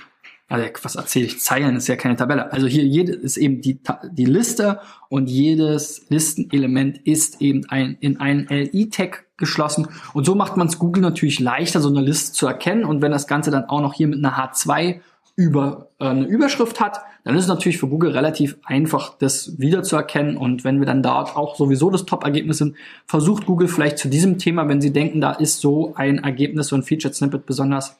also 0.48 0.64
was 0.82 0.94
erzähle 0.94 1.26
ich, 1.26 1.40
Zeilen 1.40 1.74
ist 1.74 1.88
ja 1.88 1.96
keine 1.96 2.14
Tabelle. 2.14 2.52
Also 2.52 2.68
hier 2.68 2.84
jede 2.84 3.12
ist 3.12 3.36
eben 3.36 3.60
die, 3.62 3.80
die 4.12 4.26
Liste 4.26 4.80
und 5.08 5.28
jedes 5.28 6.08
Listenelement 6.08 6.98
ist 6.98 7.40
eben 7.40 7.68
ein, 7.68 7.96
in 8.00 8.20
einen 8.20 8.46
LI-Tag 8.46 9.26
geschlossen. 9.36 9.88
Und 10.14 10.24
so 10.24 10.36
macht 10.36 10.56
man 10.56 10.68
es 10.68 10.78
Google 10.78 11.02
natürlich 11.02 11.40
leichter, 11.40 11.80
so 11.80 11.88
eine 11.88 12.00
Liste 12.00 12.32
zu 12.32 12.46
erkennen. 12.46 12.84
Und 12.84 13.02
wenn 13.02 13.10
das 13.10 13.26
Ganze 13.26 13.50
dann 13.50 13.64
auch 13.64 13.80
noch 13.80 13.94
hier 13.94 14.06
mit 14.06 14.24
einer 14.24 14.38
H2 14.38 15.00
über 15.36 15.90
äh, 15.98 16.06
eine 16.06 16.26
Überschrift 16.26 16.80
hat, 16.80 17.00
dann 17.24 17.36
ist 17.36 17.44
es 17.44 17.48
natürlich 17.48 17.78
für 17.78 17.88
Google 17.88 18.12
relativ 18.12 18.56
einfach, 18.64 19.16
das 19.18 19.58
wiederzuerkennen. 19.58 20.36
Und 20.36 20.64
wenn 20.64 20.80
wir 20.80 20.86
dann 20.86 21.02
dort 21.02 21.36
auch 21.36 21.56
sowieso 21.56 21.90
das 21.90 22.06
Top-Ergebnis 22.06 22.58
sind, 22.58 22.74
versucht 23.06 23.46
Google 23.46 23.68
vielleicht 23.68 23.98
zu 23.98 24.08
diesem 24.08 24.38
Thema, 24.38 24.68
wenn 24.68 24.80
sie 24.80 24.92
denken, 24.92 25.20
da 25.20 25.32
ist 25.32 25.60
so 25.60 25.94
ein 25.94 26.24
Ergebnis, 26.24 26.68
so 26.68 26.76
ein 26.76 26.82
Featured 26.82 27.14
Snippet 27.14 27.44
besonders 27.44 27.98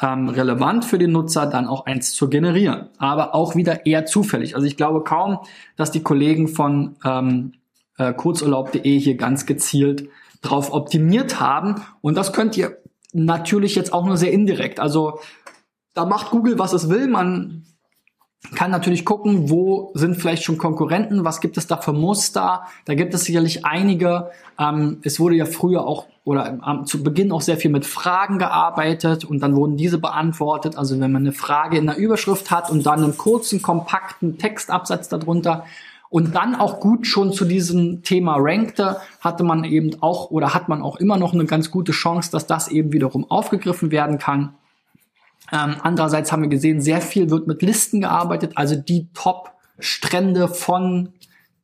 ähm, 0.00 0.28
relevant 0.28 0.84
für 0.84 0.98
den 0.98 1.12
Nutzer, 1.12 1.46
dann 1.46 1.66
auch 1.66 1.86
eins 1.86 2.12
zu 2.12 2.28
generieren. 2.28 2.88
Aber 2.98 3.34
auch 3.34 3.56
wieder 3.56 3.86
eher 3.86 4.04
zufällig. 4.04 4.54
Also 4.54 4.66
ich 4.66 4.76
glaube 4.76 5.04
kaum, 5.04 5.38
dass 5.76 5.90
die 5.90 6.02
Kollegen 6.02 6.48
von 6.48 6.96
ähm, 7.04 7.52
äh, 7.96 8.12
kurzurlaub.de 8.12 8.98
hier 8.98 9.16
ganz 9.16 9.46
gezielt 9.46 10.08
drauf 10.42 10.72
optimiert 10.72 11.40
haben. 11.40 11.76
Und 12.02 12.16
das 12.16 12.32
könnt 12.32 12.56
ihr 12.58 12.76
natürlich 13.12 13.74
jetzt 13.74 13.92
auch 13.92 14.04
nur 14.04 14.16
sehr 14.16 14.32
indirekt. 14.32 14.80
Also 14.80 15.20
da 15.94 16.04
macht 16.04 16.30
Google, 16.30 16.58
was 16.58 16.72
es 16.72 16.88
will. 16.88 17.08
Man 17.08 17.64
kann 18.54 18.70
natürlich 18.70 19.04
gucken, 19.04 19.48
wo 19.48 19.90
sind 19.94 20.16
vielleicht 20.16 20.44
schon 20.44 20.58
Konkurrenten, 20.58 21.24
was 21.24 21.40
gibt 21.40 21.56
es 21.56 21.66
da 21.66 21.78
für 21.78 21.92
Muster. 21.92 22.64
Da 22.84 22.94
gibt 22.94 23.14
es 23.14 23.24
sicherlich 23.24 23.64
einige. 23.64 24.30
Ähm, 24.58 24.98
es 25.02 25.18
wurde 25.18 25.36
ja 25.36 25.46
früher 25.46 25.86
auch 25.86 26.06
oder 26.24 26.58
ähm, 26.66 26.86
zu 26.86 27.02
Beginn 27.02 27.32
auch 27.32 27.40
sehr 27.40 27.56
viel 27.56 27.70
mit 27.70 27.86
Fragen 27.86 28.38
gearbeitet 28.38 29.24
und 29.24 29.40
dann 29.40 29.56
wurden 29.56 29.76
diese 29.76 29.98
beantwortet. 29.98 30.76
Also 30.76 30.98
wenn 31.00 31.12
man 31.12 31.22
eine 31.22 31.32
Frage 31.32 31.78
in 31.78 31.86
der 31.86 31.96
Überschrift 31.96 32.50
hat 32.50 32.70
und 32.70 32.84
dann 32.84 33.02
einen 33.02 33.16
kurzen, 33.16 33.62
kompakten 33.62 34.38
Textabsatz 34.38 35.08
darunter 35.08 35.64
und 36.08 36.34
dann 36.34 36.54
auch 36.54 36.80
gut 36.80 37.06
schon 37.06 37.32
zu 37.32 37.44
diesem 37.44 38.02
Thema 38.02 38.36
rankte, 38.38 38.98
hatte 39.20 39.42
man 39.42 39.64
eben 39.64 40.02
auch 40.02 40.30
oder 40.30 40.54
hat 40.54 40.68
man 40.68 40.82
auch 40.82 40.96
immer 40.96 41.18
noch 41.18 41.34
eine 41.34 41.44
ganz 41.44 41.70
gute 41.70 41.92
Chance, 41.92 42.30
dass 42.30 42.46
das 42.46 42.68
eben 42.68 42.92
wiederum 42.92 43.30
aufgegriffen 43.30 43.90
werden 43.90 44.18
kann. 44.18 44.54
Ähm, 45.52 45.76
andererseits 45.82 46.32
haben 46.32 46.42
wir 46.42 46.48
gesehen, 46.48 46.80
sehr 46.80 47.00
viel 47.00 47.30
wird 47.30 47.46
mit 47.46 47.62
Listen 47.62 48.00
gearbeitet, 48.00 48.52
also 48.56 48.76
die 48.76 49.08
Top-Strände 49.14 50.48
von 50.48 51.10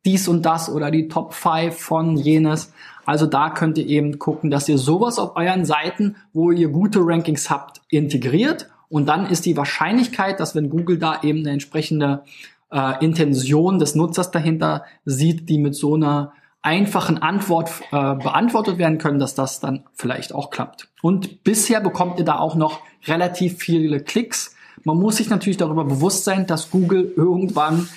dies 0.05 0.29
und 0.29 0.47
das 0.47 0.71
oder 0.71 0.91
die 0.91 1.09
Top 1.09 1.35
5 1.35 1.77
von 1.77 2.17
jenes. 2.17 2.73
Also 3.05 3.27
da 3.27 3.51
könnt 3.51 3.79
ihr 3.79 3.87
eben 3.87 4.19
gucken, 4.19 4.51
dass 4.51 4.69
ihr 4.69 4.79
sowas 4.79 5.19
auf 5.19 5.37
euren 5.37 5.65
Seiten, 5.65 6.17
wo 6.33 6.51
ihr 6.51 6.69
gute 6.69 7.01
Rankings 7.03 7.51
habt, 7.51 7.81
integriert. 7.91 8.69
Und 8.89 9.09
dann 9.09 9.27
ist 9.27 9.47
die 9.47 9.57
Wahrscheinlichkeit, 9.57 10.41
dass 10.41 10.55
wenn 10.55 10.71
Google 10.71 10.99
da 10.99 11.23
eben 11.23 11.41
eine 11.41 11.51
entsprechende 11.51 12.23
äh, 12.71 13.05
Intention 13.05 13.79
des 13.79 13.95
Nutzers 13.95 14.31
dahinter 14.31 14.85
sieht, 15.05 15.49
die 15.49 15.59
mit 15.59 15.75
so 15.75 15.95
einer 15.95 16.33
einfachen 16.63 17.19
Antwort 17.19 17.71
äh, 17.91 18.15
beantwortet 18.15 18.79
werden 18.79 18.99
können, 18.99 19.19
dass 19.19 19.35
das 19.35 19.61
dann 19.61 19.85
vielleicht 19.95 20.35
auch 20.35 20.51
klappt. 20.51 20.89
Und 21.03 21.43
bisher 21.43 21.81
bekommt 21.81 22.19
ihr 22.19 22.25
da 22.25 22.39
auch 22.39 22.55
noch 22.55 22.81
relativ 23.07 23.59
viele 23.59 24.01
Klicks. 24.01 24.55
Man 24.85 24.99
muss 24.99 25.17
sich 25.17 25.31
natürlich 25.31 25.57
darüber 25.57 25.85
bewusst 25.85 26.25
sein, 26.25 26.47
dass 26.47 26.71
Google 26.71 27.13
irgendwann 27.17 27.89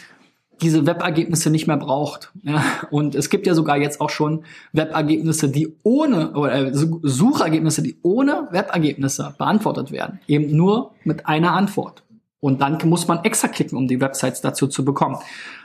diese 0.61 0.85
Webergebnisse 0.85 1.49
nicht 1.49 1.67
mehr 1.67 1.77
braucht. 1.77 2.31
Ja, 2.43 2.63
und 2.89 3.15
es 3.15 3.29
gibt 3.29 3.47
ja 3.47 3.53
sogar 3.53 3.77
jetzt 3.77 3.99
auch 3.99 4.09
schon 4.09 4.45
Webergebnisse, 4.71 5.49
die 5.49 5.75
ohne, 5.83 6.31
oder 6.31 6.67
äh, 6.67 6.71
Suchergebnisse, 6.73 7.83
die 7.83 7.97
ohne 8.01 8.47
Webergebnisse 8.51 9.35
beantwortet 9.37 9.91
werden. 9.91 10.19
Eben 10.27 10.55
nur 10.55 10.91
mit 11.03 11.27
einer 11.27 11.53
Antwort. 11.53 12.03
Und 12.43 12.59
dann 12.59 12.77
muss 12.83 13.07
man 13.07 13.23
extra 13.23 13.47
klicken, 13.47 13.77
um 13.77 13.87
die 13.87 14.01
Websites 14.01 14.41
dazu 14.41 14.67
zu 14.67 14.83
bekommen. 14.83 15.15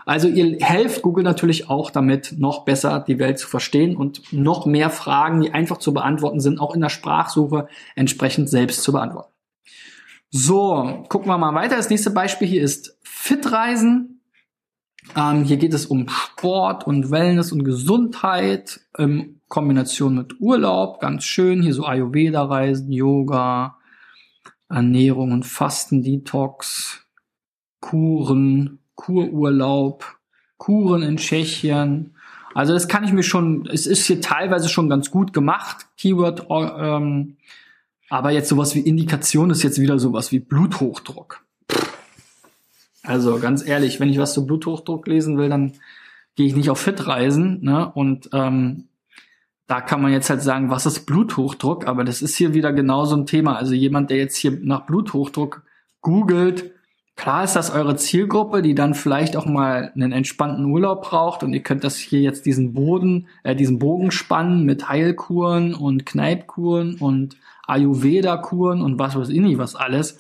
Also 0.07 0.29
ihr 0.29 0.65
helft 0.65 1.03
Google 1.03 1.25
natürlich 1.25 1.69
auch 1.69 1.91
damit, 1.91 2.37
noch 2.39 2.65
besser 2.65 3.01
die 3.01 3.19
Welt 3.19 3.41
zu 3.41 3.49
verstehen 3.49 3.97
und 3.97 4.33
noch 4.33 4.65
mehr 4.65 4.89
Fragen, 4.89 5.41
die 5.41 5.51
einfach 5.51 5.79
zu 5.79 5.93
beantworten 5.93 6.39
sind, 6.39 6.61
auch 6.61 6.77
in 6.77 6.81
der 6.81 6.89
Sprachsuche 6.89 7.67
entsprechend 7.97 8.49
selbst 8.49 8.85
zu 8.85 8.93
beantworten. 8.93 9.33
So, 10.31 11.05
gucken 11.09 11.27
wir 11.29 11.37
mal 11.37 11.53
weiter. 11.53 11.75
Das 11.75 11.91
nächste 11.91 12.13
Beispiel 12.13 12.47
hier 12.47 12.63
ist 12.63 12.97
Fitreisen. 13.03 14.21
Ähm, 15.17 15.43
hier 15.43 15.57
geht 15.57 15.75
es 15.75 15.85
um 15.85 16.09
Sport 16.09 16.87
und 16.87 17.11
Wellness 17.11 17.51
und 17.51 17.65
Gesundheit 17.65 18.83
in 18.97 19.41
Kombination 19.49 20.15
mit 20.15 20.41
Urlaub. 20.41 21.01
Ganz 21.01 21.25
schön. 21.25 21.61
Hier 21.61 21.75
so 21.75 21.85
Ayurveda-Reisen, 21.85 22.93
Yoga, 22.93 23.78
Ernährung 24.69 25.33
und 25.33 25.45
Fasten, 25.45 26.03
Detox, 26.03 27.07
Kuren, 27.81 28.79
Kururlaub, 28.95 30.19
Kuren 30.57 31.03
in 31.03 31.17
Tschechien. 31.17 32.15
Also 32.55 32.73
das 32.73 32.89
kann 32.89 33.05
ich 33.05 33.13
mir 33.13 33.23
schon, 33.23 33.67
es 33.67 33.87
ist 33.87 34.07
hier 34.07 34.21
teilweise 34.21 34.69
schon 34.69 34.89
ganz 34.89 35.11
gut 35.11 35.33
gemacht, 35.33 35.87
Keyword, 35.97 36.47
ähm, 36.51 37.37
aber 38.11 38.31
jetzt 38.31 38.49
sowas 38.49 38.75
wie 38.75 38.81
Indikation 38.81 39.51
ist 39.51 39.63
jetzt 39.63 39.81
wieder 39.81 39.99
sowas 39.99 40.33
wie 40.33 40.41
Bluthochdruck. 40.41 41.45
Also 43.03 43.39
ganz 43.39 43.67
ehrlich, 43.67 44.01
wenn 44.01 44.09
ich 44.09 44.19
was 44.19 44.35
zu 44.35 44.47
Bluthochdruck 44.47 45.07
lesen 45.07 45.39
will, 45.39 45.49
dann 45.49 45.73
gehe 46.37 46.47
ich 46.47 46.57
nicht 46.57 46.71
auf 46.71 46.81
Fit-Reisen. 46.81 47.63
Ne? 47.63 47.91
Und 47.91 48.31
ähm, 48.33 48.89
da 49.69 49.83
kann 49.83 50.01
man 50.01 50.13
jetzt 50.13 50.31
halt 50.31 50.43
sagen, 50.43 50.71
was 50.71 50.87
ist 50.87 51.05
Bluthochdruck? 51.05 51.87
Aber 51.87 52.03
das 52.03 52.23
ist 52.23 52.37
hier 52.37 52.55
wieder 52.55 52.73
genau 52.73 53.05
so 53.05 53.15
ein 53.15 53.27
Thema. 53.27 53.57
Also 53.57 53.75
jemand, 53.75 54.11
der 54.11 54.17
jetzt 54.17 54.37
hier 54.37 54.59
nach 54.63 54.87
Bluthochdruck 54.87 55.63
googelt, 56.01 56.73
klar 57.17 57.45
ist 57.45 57.55
das 57.55 57.71
eure 57.71 57.95
Zielgruppe, 57.97 58.63
die 58.63 58.75
dann 58.75 58.95
vielleicht 58.95 59.37
auch 59.37 59.45
mal 59.45 59.93
einen 59.95 60.13
entspannten 60.13 60.65
Urlaub 60.65 61.03
braucht 61.03 61.43
und 61.43 61.53
ihr 61.53 61.63
könnt 61.63 61.85
das 61.85 61.97
hier 61.97 62.23
jetzt 62.23 62.47
diesen 62.47 62.73
Boden, 62.73 63.29
äh, 63.43 63.55
diesen 63.55 63.79
Bogen 63.79 64.11
spannen 64.11 64.65
mit 64.65 64.89
Heilkuren 64.89 65.75
und 65.75 66.07
Kneipkuren 66.07 66.95
und 66.95 67.37
Ayurveda-Kuren 67.67 68.81
und 68.81 68.99
was 68.99 69.17
weiß 69.17 69.29
ich 69.29 69.41
nicht, 69.41 69.59
was 69.59 69.75
alles. 69.75 70.19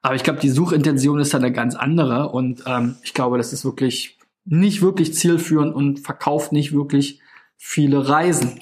Aber 0.00 0.14
ich 0.14 0.22
glaube, 0.22 0.38
die 0.38 0.50
Suchintention 0.50 1.18
ist 1.18 1.34
dann 1.34 1.42
eine 1.42 1.52
ganz 1.52 1.74
andere 1.74 2.28
und 2.28 2.62
ähm, 2.66 2.94
ich 3.02 3.14
glaube, 3.14 3.36
das 3.36 3.52
ist 3.52 3.64
wirklich 3.64 4.16
nicht 4.44 4.80
wirklich 4.80 5.12
zielführend 5.12 5.74
und 5.74 5.98
verkauft 5.98 6.52
nicht 6.52 6.72
wirklich 6.72 7.20
viele 7.56 8.08
Reisen. 8.08 8.60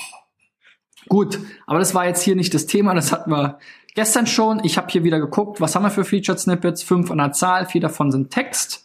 Gut, 1.08 1.38
aber 1.66 1.78
das 1.78 1.94
war 1.94 2.06
jetzt 2.06 2.22
hier 2.22 2.36
nicht 2.36 2.54
das 2.54 2.66
Thema, 2.66 2.94
das 2.94 3.12
hatten 3.12 3.30
wir 3.30 3.58
gestern 3.94 4.26
schon. 4.26 4.64
Ich 4.64 4.76
habe 4.76 4.88
hier 4.90 5.04
wieder 5.04 5.20
geguckt, 5.20 5.60
was 5.60 5.74
haben 5.74 5.82
wir 5.82 5.90
für 5.90 6.04
Featured 6.04 6.40
Snippets? 6.40 6.82
Fünf 6.82 7.10
an 7.10 7.18
der 7.18 7.32
Zahl, 7.32 7.66
vier 7.66 7.80
davon 7.80 8.10
sind 8.10 8.30
Text. 8.30 8.84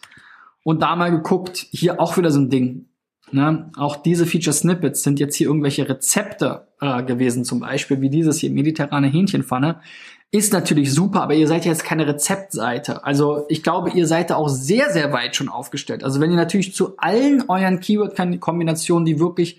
Und 0.62 0.82
da 0.82 0.94
mal 0.96 1.10
geguckt, 1.10 1.66
hier 1.70 2.00
auch 2.00 2.16
wieder 2.16 2.30
so 2.30 2.40
ein 2.40 2.50
Ding. 2.50 2.86
Ne? 3.32 3.70
Auch 3.76 3.96
diese 3.96 4.26
Feature 4.26 4.54
Snippets 4.54 5.02
sind 5.02 5.20
jetzt 5.20 5.36
hier 5.36 5.46
irgendwelche 5.46 5.88
Rezepte 5.88 6.68
äh, 6.80 7.02
gewesen, 7.02 7.44
zum 7.44 7.60
Beispiel 7.60 8.00
wie 8.00 8.10
dieses 8.10 8.38
hier 8.38 8.50
mediterrane 8.50 9.06
Hähnchenpfanne. 9.06 9.80
Ist 10.32 10.52
natürlich 10.52 10.92
super, 10.92 11.22
aber 11.22 11.34
ihr 11.34 11.48
seid 11.48 11.64
ja 11.64 11.72
jetzt 11.72 11.84
keine 11.84 12.06
Rezeptseite. 12.06 13.04
Also 13.04 13.46
ich 13.48 13.62
glaube, 13.62 13.90
ihr 13.90 14.06
seid 14.06 14.30
da 14.30 14.36
auch 14.36 14.48
sehr, 14.48 14.90
sehr 14.90 15.12
weit 15.12 15.34
schon 15.34 15.48
aufgestellt. 15.48 16.04
Also 16.04 16.20
wenn 16.20 16.30
ihr 16.30 16.36
natürlich 16.36 16.74
zu 16.74 16.96
allen 16.98 17.44
euren 17.48 17.80
Keyword-Kombinationen, 17.80 19.06
die 19.06 19.18
wirklich 19.18 19.58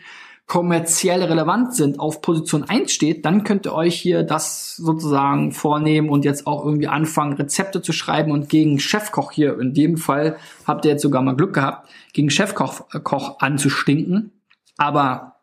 kommerziell 0.52 1.24
relevant 1.24 1.74
sind, 1.74 1.98
auf 1.98 2.22
Position 2.22 2.66
1 2.66 2.92
steht, 2.92 3.24
dann 3.24 3.46
könnt 3.46 3.66
ihr 3.66 3.74
euch 3.74 3.96
hier 3.96 4.24
das 4.24 4.76
sozusagen 4.76 5.54
vornehmen 5.54 6.10
und 6.10 6.26
jetzt 6.26 6.46
auch 6.46 6.66
irgendwie 6.66 6.90
anfangen, 6.90 7.32
Rezepte 7.32 7.82
zu 7.82 7.94
schreiben 7.94 8.34
und 8.34 8.50
gegen 8.50 8.78
Chefkoch 8.78 9.32
hier, 9.32 9.58
in 9.58 9.74
dem 9.74 9.96
Fall 9.96 10.36
habt 10.68 10.84
ihr 10.84 10.92
jetzt 10.92 11.04
sogar 11.04 11.22
mal 11.22 11.38
Glück 11.38 11.54
gehabt, 11.54 11.88
gegen 12.12 12.30
Chefkoch 12.30 12.82
äh, 12.92 13.00
Koch 13.00 13.40
anzustinken. 13.40 14.34
Aber 14.76 15.38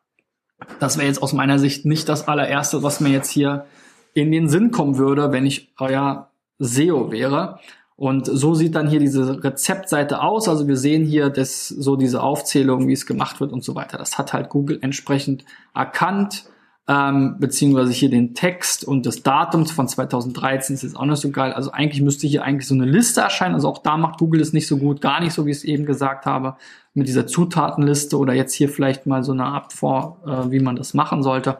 das 0.79 0.99
wäre 0.99 1.07
jetzt 1.07 1.23
aus 1.23 1.33
meiner 1.33 1.59
Sicht 1.59 1.87
nicht 1.87 2.07
das 2.11 2.29
allererste, 2.29 2.83
was 2.83 3.01
mir 3.01 3.09
jetzt 3.09 3.31
hier 3.31 3.65
in 4.13 4.31
den 4.31 4.47
Sinn 4.51 4.73
kommen 4.73 4.99
würde, 4.99 5.33
wenn 5.33 5.47
ich 5.47 5.73
euer 5.79 6.29
SEO 6.59 7.11
wäre. 7.11 7.61
Und 7.99 8.27
so 8.27 8.55
sieht 8.55 8.77
dann 8.77 8.89
hier 8.89 9.01
diese 9.01 9.43
Rezeptseite 9.43 10.23
aus. 10.23 10.49
Also 10.49 10.69
wir 10.69 10.77
sehen 10.77 11.05
hier 11.05 11.31
das, 11.31 11.67
so 11.67 11.97
diese 11.97 12.23
Aufzählung, 12.23 12.87
wie 12.87 12.93
es 12.93 13.07
gemacht 13.07 13.41
wird 13.41 13.53
und 13.53 13.65
so 13.65 13.75
weiter. 13.75 13.99
Das 13.99 14.19
hat 14.19 14.33
halt 14.33 14.51
Google 14.51 14.79
entsprechend 14.83 15.45
erkannt, 15.75 16.45
ähm, 16.87 17.39
beziehungsweise 17.41 17.91
hier 17.91 18.09
den 18.09 18.35
Text 18.35 18.85
und 18.85 19.05
das 19.05 19.25
Datum 19.25 19.67
von 19.67 19.89
2013 19.89 20.75
ist 20.75 20.85
jetzt 20.85 20.97
auch 20.97 21.07
nicht 21.07 21.21
so 21.21 21.33
geil. 21.33 21.53
Also 21.53 21.73
eigentlich 21.73 22.01
müsste 22.01 22.29
hier 22.29 22.45
eigentlich 22.45 22.69
so 22.69 22.75
eine 22.75 22.85
Liste 22.85 23.21
erscheinen. 23.21 23.57
Also 23.57 23.69
auch 23.69 23.79
da 23.79 23.97
macht 23.97 24.21
Google 24.21 24.43
es 24.43 24.53
nicht 24.53 24.69
so 24.69 24.77
gut, 24.79 25.01
gar 25.01 25.19
nicht 25.21 25.33
so, 25.33 25.45
wie 25.45 25.51
ich 25.51 25.57
es 25.57 25.65
eben 25.65 25.85
gesagt 25.85 26.25
habe, 26.25 26.55
mit 26.95 27.09
dieser 27.09 27.27
Zutatenliste 27.27 28.17
oder 28.17 28.33
jetzt 28.33 28.55
hier 28.55 28.69
vielleicht 28.69 29.07
mal 29.07 29.25
so 29.25 29.33
eine 29.33 29.45
Art 29.45 29.73
vor, 29.73 30.23
äh, 30.25 30.53
wie 30.53 30.61
man 30.61 30.77
das 30.77 30.95
machen 30.95 31.25
sollte. 31.25 31.59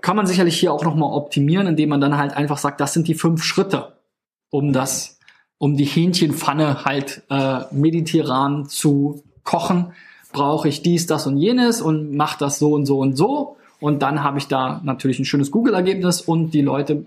Kann 0.00 0.16
man 0.16 0.26
sicherlich 0.26 0.58
hier 0.58 0.72
auch 0.72 0.82
nochmal 0.82 1.12
optimieren, 1.12 1.68
indem 1.68 1.90
man 1.90 2.00
dann 2.00 2.18
halt 2.18 2.36
einfach 2.36 2.58
sagt, 2.58 2.80
das 2.80 2.92
sind 2.92 3.06
die 3.06 3.14
fünf 3.14 3.44
Schritte, 3.44 3.98
um 4.50 4.72
das 4.72 5.13
um 5.64 5.78
die 5.78 5.86
Hähnchenpfanne 5.86 6.84
halt 6.84 7.22
äh, 7.30 7.60
mediterran 7.70 8.68
zu 8.68 9.22
kochen, 9.44 9.94
brauche 10.30 10.68
ich 10.68 10.82
dies, 10.82 11.06
das 11.06 11.26
und 11.26 11.38
jenes 11.38 11.80
und 11.80 12.14
mache 12.14 12.36
das 12.38 12.58
so 12.58 12.74
und 12.74 12.84
so 12.84 12.98
und 12.98 13.16
so. 13.16 13.56
Und 13.80 14.02
dann 14.02 14.22
habe 14.22 14.36
ich 14.36 14.46
da 14.46 14.82
natürlich 14.84 15.18
ein 15.20 15.24
schönes 15.24 15.50
Google-Ergebnis 15.50 16.20
und 16.20 16.50
die 16.50 16.60
Leute 16.60 17.06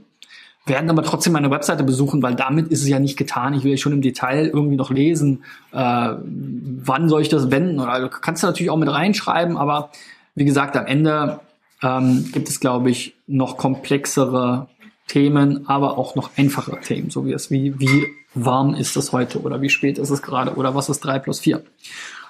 werden 0.66 0.90
aber 0.90 1.04
trotzdem 1.04 1.34
meine 1.34 1.52
Webseite 1.52 1.84
besuchen, 1.84 2.24
weil 2.24 2.34
damit 2.34 2.70
ist 2.70 2.82
es 2.82 2.88
ja 2.90 2.98
nicht 2.98 3.16
getan. 3.16 3.54
Ich 3.54 3.64
will 3.64 3.70
ja 3.74 3.78
schon 3.78 3.94
im 3.94 4.02
Detail 4.02 4.48
irgendwie 4.48 4.76
noch 4.76 4.90
lesen, 4.90 5.44
äh, 5.72 6.14
wann 6.16 7.10
soll 7.10 7.22
ich 7.22 7.30
das 7.30 7.52
wenden 7.52 7.80
oder 7.80 7.92
also 7.92 8.10
kannst 8.10 8.42
du 8.42 8.48
natürlich 8.48 8.72
auch 8.72 8.78
mit 8.78 8.92
reinschreiben, 8.92 9.56
aber 9.56 9.92
wie 10.34 10.46
gesagt, 10.46 10.76
am 10.76 10.88
Ende 10.88 11.42
ähm, 11.84 12.28
gibt 12.34 12.50
es, 12.50 12.60
glaube 12.60 12.90
ich, 12.90 13.14
noch 13.28 13.58
komplexere 13.58 14.68
Themen, 15.08 15.68
aber 15.68 15.98
auch 15.98 16.16
noch 16.16 16.32
einfachere 16.38 16.82
Themen, 16.82 17.10
so 17.10 17.26
wie 17.26 17.34
es, 17.34 17.50
wie, 17.50 17.80
wie 17.80 18.08
warm 18.34 18.74
ist 18.74 18.98
es 18.98 19.12
heute 19.14 19.42
oder 19.42 19.62
wie 19.62 19.70
spät 19.70 19.98
ist 19.98 20.10
es 20.10 20.22
gerade 20.22 20.56
oder 20.56 20.76
was 20.76 20.90
ist 20.90 21.00
drei 21.00 21.18
plus 21.18 21.40
vier. 21.40 21.64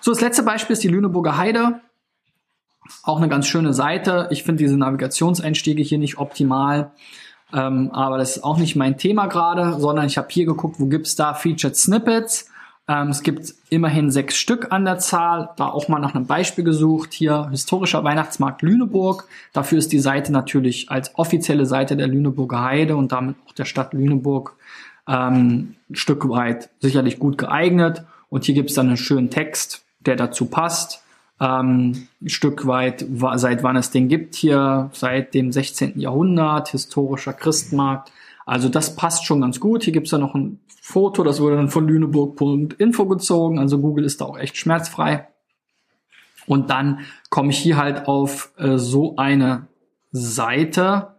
So, 0.02 0.12
das 0.12 0.22
letzte 0.22 0.44
Beispiel 0.44 0.74
ist 0.74 0.84
die 0.84 0.88
Lüneburger 0.88 1.38
Heide. 1.38 1.82
Auch 3.04 3.18
eine 3.18 3.28
ganz 3.28 3.48
schöne 3.48 3.74
Seite. 3.74 4.28
Ich 4.32 4.44
finde 4.44 4.64
diese 4.64 4.78
Navigationseinstiege 4.78 5.84
hier 5.84 5.98
nicht 5.98 6.20
optimal. 6.20 6.92
Ähm, 7.52 7.92
aber 7.92 8.18
das 8.18 8.38
ist 8.38 8.44
auch 8.44 8.58
nicht 8.58 8.76
mein 8.76 8.98
Thema 8.98 9.28
gerade, 9.28 9.80
sondern 9.80 10.06
ich 10.06 10.18
habe 10.18 10.28
hier 10.30 10.46
geguckt, 10.46 10.80
wo 10.80 10.86
gibt's 10.86 11.16
da 11.16 11.34
Featured 11.34 11.76
Snippets. 11.76 12.50
Ähm, 12.88 13.10
es 13.10 13.24
gibt 13.24 13.54
immerhin 13.70 14.12
sechs 14.12 14.36
Stück 14.36 14.72
an 14.72 14.86
der 14.86 15.00
Zahl. 15.00 15.50
Da 15.58 15.68
auch 15.68 15.88
mal 15.88 16.00
nach 16.00 16.16
einem 16.16 16.26
Beispiel 16.26 16.64
gesucht. 16.64 17.14
Hier 17.14 17.50
historischer 17.50 18.04
Weihnachtsmarkt 18.04 18.62
Lüneburg. 18.62 19.28
Dafür 19.54 19.78
ist 19.78 19.92
die 19.92 20.00
Seite 20.00 20.32
natürlich 20.32 20.90
als 20.90 21.18
offizielle 21.18 21.66
Seite 21.66 21.98
der 21.98 22.08
Lüneburger 22.08 22.64
Heide 22.64 22.96
und 22.96 23.12
damit 23.12 23.36
auch 23.48 23.54
der 23.54 23.66
Stadt 23.66 23.94
Lüneburg 23.94 24.56
ähm, 25.08 25.76
ein 25.90 25.96
Stück 25.96 26.30
weit 26.30 26.70
sicherlich 26.80 27.20
gut 27.20 27.38
geeignet. 27.38 28.04
Und 28.30 28.46
hier 28.46 28.56
gibt's 28.56 28.74
dann 28.74 28.88
einen 28.88 28.98
schönen 28.98 29.30
Text, 29.30 29.86
der 30.02 30.16
dazu 30.16 30.46
passt 30.46 31.04
ähm, 31.40 32.08
ein 32.22 32.30
Stück 32.30 32.66
weit, 32.68 33.06
seit 33.36 33.64
wann 33.64 33.76
es 33.76 33.92
den 33.92 34.08
gibt 34.08 34.36
hier, 34.36 34.90
seit 34.94 35.34
dem 35.34 35.52
16. 35.52 36.00
Jahrhundert, 36.00 36.70
historischer 36.70 37.34
Christmarkt. 37.34 38.12
Also 38.48 38.70
das 38.70 38.96
passt 38.96 39.26
schon 39.26 39.42
ganz 39.42 39.60
gut. 39.60 39.84
Hier 39.84 39.92
gibt's 39.92 40.12
ja 40.12 40.18
noch 40.18 40.34
ein 40.34 40.62
Foto, 40.82 41.26
das 41.26 41.42
wurde 41.42 41.58
dann 41.58 41.68
von 41.68 41.86
Lüneburg.info 41.86 43.06
gezogen. 43.06 43.60
Also 43.60 43.78
Google 43.78 44.06
ist 44.06 44.22
da 44.22 44.26
auch 44.26 44.40
echt 44.40 44.56
schmerzfrei. 44.56 45.28
Und 46.48 46.70
dann 46.70 47.02
komme 47.30 47.50
ich 47.50 47.58
hier 47.58 47.76
halt 47.76 48.08
auf 48.08 48.54
äh, 48.58 48.78
so 48.78 49.18
eine 49.18 49.68
Seite, 50.14 51.10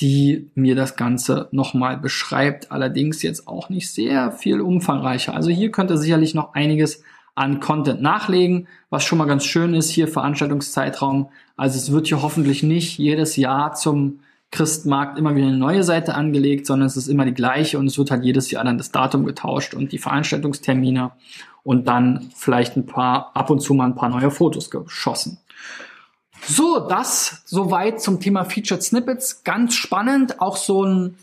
die 0.00 0.50
mir 0.54 0.74
das 0.74 0.96
Ganze 0.96 1.48
nochmal 1.52 1.98
beschreibt. 1.98 2.72
Allerdings 2.72 3.22
jetzt 3.22 3.46
auch 3.46 3.68
nicht 3.68 3.92
sehr 3.92 4.32
viel 4.32 4.62
umfangreicher. 4.62 5.34
Also 5.34 5.50
hier 5.50 5.70
könnte 5.70 5.98
sicherlich 5.98 6.34
noch 6.34 6.54
einiges 6.54 7.02
an 7.34 7.60
Content 7.60 8.00
nachlegen, 8.00 8.66
was 8.88 9.04
schon 9.04 9.18
mal 9.18 9.26
ganz 9.26 9.44
schön 9.44 9.74
ist 9.74 9.90
hier 9.90 10.08
Veranstaltungszeitraum. 10.08 11.28
Also 11.54 11.76
es 11.76 11.92
wird 11.92 12.06
hier 12.06 12.22
hoffentlich 12.22 12.62
nicht 12.62 12.96
jedes 12.96 13.36
Jahr 13.36 13.74
zum 13.74 14.20
Christmarkt 14.52 15.18
immer 15.18 15.34
wieder 15.34 15.48
eine 15.48 15.58
neue 15.58 15.82
Seite 15.82 16.14
angelegt, 16.14 16.66
sondern 16.66 16.86
es 16.86 16.96
ist 16.96 17.08
immer 17.08 17.24
die 17.24 17.34
gleiche 17.34 17.78
und 17.78 17.86
es 17.86 17.98
wird 17.98 18.10
halt 18.10 18.24
jedes 18.24 18.50
Jahr 18.50 18.64
dann 18.64 18.78
das 18.78 18.92
Datum 18.92 19.24
getauscht 19.24 19.74
und 19.74 19.92
die 19.92 19.98
Veranstaltungstermine 19.98 21.12
und 21.62 21.88
dann 21.88 22.30
vielleicht 22.34 22.76
ein 22.76 22.86
paar, 22.86 23.32
ab 23.34 23.50
und 23.50 23.60
zu 23.60 23.74
mal 23.74 23.86
ein 23.86 23.96
paar 23.96 24.08
neue 24.08 24.30
Fotos 24.30 24.70
geschossen. 24.70 25.38
So, 26.46 26.78
das 26.88 27.42
soweit 27.44 28.00
zum 28.00 28.20
Thema 28.20 28.44
Featured 28.44 28.82
Snippets. 28.82 29.42
Ganz 29.42 29.74
spannend, 29.74 30.40
auch 30.40 30.56
so 30.56 30.84
ein 30.84 31.16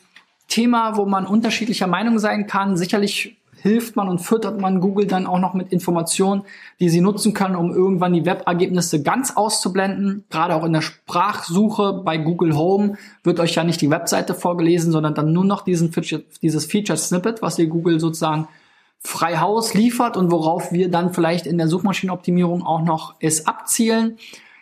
Thema, 0.49 0.97
wo 0.97 1.05
man 1.05 1.25
unterschiedlicher 1.25 1.87
Meinung 1.87 2.19
sein 2.19 2.45
kann. 2.45 2.75
Sicherlich 2.75 3.37
hilft 3.63 3.95
man 3.95 4.09
und 4.09 4.19
füttert 4.19 4.59
man 4.59 4.81
Google 4.81 5.07
dann 5.07 5.25
auch 5.25 5.39
noch 5.39 5.53
mit 5.53 5.71
Informationen, 5.71 6.41
die 6.81 6.89
sie 6.89 6.99
nutzen 6.99 7.33
können, 7.33 7.55
um 7.55 7.73
irgendwann 7.73 8.11
die 8.11 8.25
Webergebnisse 8.25 9.01
ganz 9.01 9.37
auszublenden. 9.37 10.25
Gerade 10.29 10.55
auch 10.55 10.65
in 10.65 10.73
der 10.73 10.81
Sprachsuche 10.81 12.01
bei 12.03 12.17
Google 12.17 12.57
Home 12.57 12.97
wird 13.23 13.39
euch 13.39 13.55
ja 13.55 13.63
nicht 13.63 13.79
die 13.79 13.89
Webseite 13.89 14.33
vorgelesen, 14.35 14.91
sondern 14.91 15.15
dann 15.15 15.31
nur 15.31 15.45
noch 15.45 15.61
diesen 15.61 15.93
Feature, 15.93 16.23
dieses 16.41 16.65
Feature 16.65 16.97
Snippet, 16.97 17.41
was 17.41 17.57
ihr 17.57 17.67
Google 17.67 18.01
sozusagen 18.01 18.49
frei 18.99 19.37
Haus 19.37 19.73
liefert 19.73 20.17
und 20.17 20.29
worauf 20.29 20.73
wir 20.73 20.91
dann 20.91 21.13
vielleicht 21.13 21.47
in 21.47 21.57
der 21.57 21.69
Suchmaschinenoptimierung 21.69 22.63
auch 22.65 22.81
noch 22.81 23.15
es 23.21 23.47
abzielen. 23.47 24.17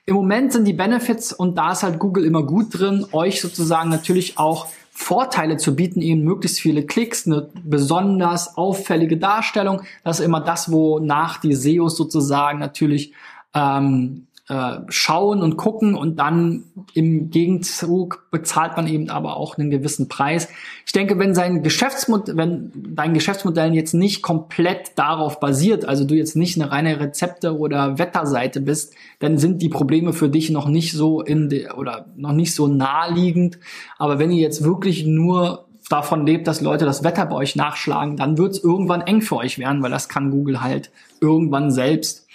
Im 0.06 0.14
Moment 0.14 0.54
sind 0.54 0.66
die 0.66 0.74
Benefits 0.74 1.34
und 1.34 1.58
da 1.58 1.72
ist 1.72 1.82
halt 1.82 1.98
Google 1.98 2.24
immer 2.24 2.44
gut 2.44 2.78
drin, 2.78 3.08
euch 3.14 3.42
sozusagen 3.42 3.90
natürlich 3.90 4.38
auch 4.38 4.68
Vorteile 4.94 5.58
zu 5.58 5.76
bieten, 5.76 6.02
eben 6.02 6.24
möglichst 6.24 6.60
viele 6.60 6.86
Klicks, 6.86 7.26
eine 7.26 7.50
besonders 7.64 8.58
auffällige 8.58 9.18
Darstellung. 9.18 9.82
Das 10.04 10.20
ist 10.20 10.26
immer 10.26 10.42
das, 10.42 10.72
wonach 10.72 11.40
die 11.40 11.56
SEOs 11.56 11.96
sozusagen 11.96 12.60
natürlich 12.60 13.14
ähm, 13.54 14.28
äh, 14.52 14.82
schauen 14.90 15.42
und 15.42 15.56
gucken 15.56 15.96
und 15.96 16.20
dann 16.20 16.66
im 16.94 17.30
Gegenzug 17.30 18.28
bezahlt 18.32 18.76
man 18.76 18.86
eben 18.86 19.10
aber 19.10 19.38
auch 19.38 19.58
einen 19.58 19.70
gewissen 19.70 20.10
Preis. 20.10 20.50
Ich 20.86 20.92
denke, 20.92 21.18
wenn 21.18 21.34
sein 21.34 21.64
Geschäftsmodell, 21.64 22.36
wenn 22.36 22.70
dein 22.76 23.14
Geschäftsmodell 23.14 23.74
jetzt 23.74 23.94
nicht 23.94 24.22
komplett 24.22 25.00
darauf 25.00 25.40
basiert, 25.40 25.86
also 25.86 26.04
du 26.04 26.16
jetzt 26.16 26.36
nicht 26.36 26.60
eine 26.60 26.70
reine 26.70 27.00
Rezepte- 27.00 27.58
oder 27.58 27.98
Wetterseite 27.98 28.60
bist, 28.60 28.94
dann 29.20 29.38
sind 29.38 29.62
die 29.62 29.70
Probleme 29.70 30.12
für 30.12 30.28
dich 30.28 30.50
noch 30.50 30.68
nicht 30.68 30.92
so 30.92 31.22
in 31.22 31.48
der 31.48 31.78
oder 31.78 32.08
noch 32.18 32.34
nicht 32.34 32.54
so 32.54 32.68
naheliegend. 32.68 33.58
Aber 33.98 34.20
wenn 34.20 34.32
ihr 34.32 34.42
jetzt 34.42 34.66
wirklich 34.66 35.06
nur 35.06 35.70
davon 35.88 36.26
lebt, 36.26 36.46
dass 36.46 36.60
Leute 36.60 36.84
das 36.84 37.06
Wetter 37.06 37.26
bei 37.26 37.38
euch 37.38 37.56
nachschlagen, 37.56 38.18
dann 38.18 38.38
wird 38.38 38.52
es 38.52 38.62
irgendwann 38.62 39.00
eng 39.00 39.22
für 39.22 39.38
euch 39.38 39.60
werden, 39.60 39.82
weil 39.82 39.92
das 39.92 40.10
kann 40.10 40.30
Google 40.30 40.62
halt 40.62 40.92
irgendwann 41.22 41.72
selbst. 41.72 42.28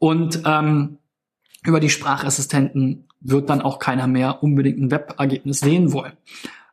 Und 0.00 0.42
ähm, 0.44 0.98
über 1.64 1.80
die 1.80 1.90
Sprachassistenten 1.90 3.04
wird 3.20 3.50
dann 3.50 3.62
auch 3.62 3.78
keiner 3.78 4.06
mehr 4.06 4.42
unbedingt 4.42 4.78
ein 4.78 4.90
Webergebnis 4.90 5.60
sehen 5.60 5.92
wollen. 5.92 6.12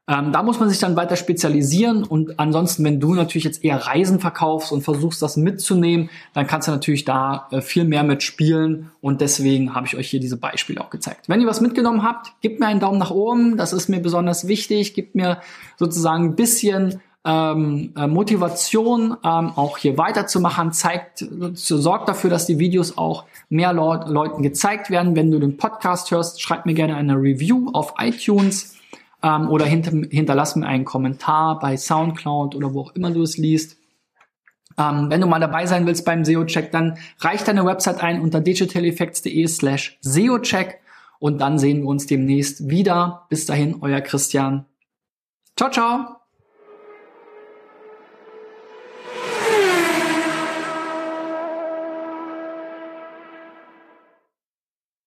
Ähm, 0.10 0.32
da 0.32 0.42
muss 0.42 0.60
man 0.60 0.70
sich 0.70 0.80
dann 0.80 0.96
weiter 0.96 1.16
spezialisieren 1.16 2.04
und 2.04 2.40
ansonsten, 2.40 2.84
wenn 2.84 3.00
du 3.00 3.14
natürlich 3.14 3.44
jetzt 3.44 3.64
eher 3.64 3.78
Reisen 3.78 4.20
verkaufst 4.20 4.72
und 4.72 4.82
versuchst, 4.82 5.22
das 5.22 5.38
mitzunehmen, 5.38 6.10
dann 6.34 6.48
kannst 6.48 6.68
du 6.68 6.72
natürlich 6.72 7.06
da 7.06 7.48
äh, 7.52 7.62
viel 7.62 7.84
mehr 7.84 8.04
mitspielen 8.04 8.90
und 9.02 9.22
deswegen 9.22 9.76
habe 9.76 9.86
ich 9.86 9.96
euch 9.96 10.10
hier 10.10 10.20
diese 10.20 10.38
Beispiele 10.38 10.82
auch 10.82 10.90
gezeigt. 10.90 11.30
Wenn 11.30 11.40
ihr 11.42 11.46
was 11.48 11.62
mitgenommen 11.62 12.02
habt, 12.02 12.34
gebt 12.42 12.60
mir 12.60 12.66
einen 12.66 12.80
Daumen 12.80 12.98
nach 12.98 13.12
oben, 13.12 13.56
das 13.56 13.72
ist 13.72 13.88
mir 13.88 14.00
besonders 14.00 14.48
wichtig, 14.48 14.96
gebt 14.96 15.14
mir 15.14 15.42
sozusagen 15.78 16.24
ein 16.24 16.36
bisschen 16.36 17.00
ähm, 17.26 17.94
äh, 17.98 18.08
Motivation, 18.08 19.18
ähm, 19.24 19.52
auch 19.56 19.78
hier 19.78 19.98
weiterzumachen, 19.98 20.72
zeigt, 20.72 21.26
sorgt 21.54 22.08
dafür, 22.08 22.30
dass 22.30 22.46
die 22.46 22.60
Videos 22.60 22.98
auch 22.98 23.26
mehr 23.50 23.74
Leut 23.74 24.08
Leuten 24.08 24.42
gezeigt 24.42 24.90
werden. 24.90 25.16
Wenn 25.16 25.32
du 25.32 25.40
den 25.40 25.58
Podcast 25.58 26.12
hörst, 26.12 26.42
schreib 26.42 26.66
mir 26.66 26.74
gerne 26.74 26.96
eine 26.96 27.16
Review 27.16 27.72
auf 27.74 27.96
iTunes 28.00 28.78
ähm, 29.22 29.50
oder 29.50 29.66
hinter, 29.66 29.92
hinterlass 30.10 30.56
mir 30.56 30.68
einen 30.68 30.86
Kommentar 30.86 31.60
bei 31.60 31.76
SoundCloud 31.76 32.56
oder 32.56 32.74
wo 32.74 32.82
auch 32.82 32.96
immer 32.96 33.12
du 33.12 33.22
es 33.22 33.38
liest. 33.38 33.78
Ähm, 34.78 35.10
wenn 35.10 35.20
du 35.20 35.28
mal 35.28 35.40
dabei 35.40 35.66
sein 35.66 35.86
willst 35.86 36.06
beim 36.06 36.24
SEO-Check, 36.24 36.72
dann 36.72 36.98
reich 37.20 37.44
deine 37.44 37.66
Website 37.66 38.02
ein 38.02 38.22
unter 38.22 38.40
digitaleffects.de 38.40 39.46
slash 39.48 39.98
SEO-Check 40.02 40.80
und 41.20 41.42
dann 41.42 41.60
sehen 41.60 41.82
wir 41.82 41.90
uns 41.90 42.06
demnächst 42.06 42.70
wieder. 42.70 43.26
Bis 43.30 43.46
dahin, 43.46 43.78
euer 43.82 44.00
Christian. 44.00 44.66
Ciao, 45.58 45.70
ciao! 45.70 46.19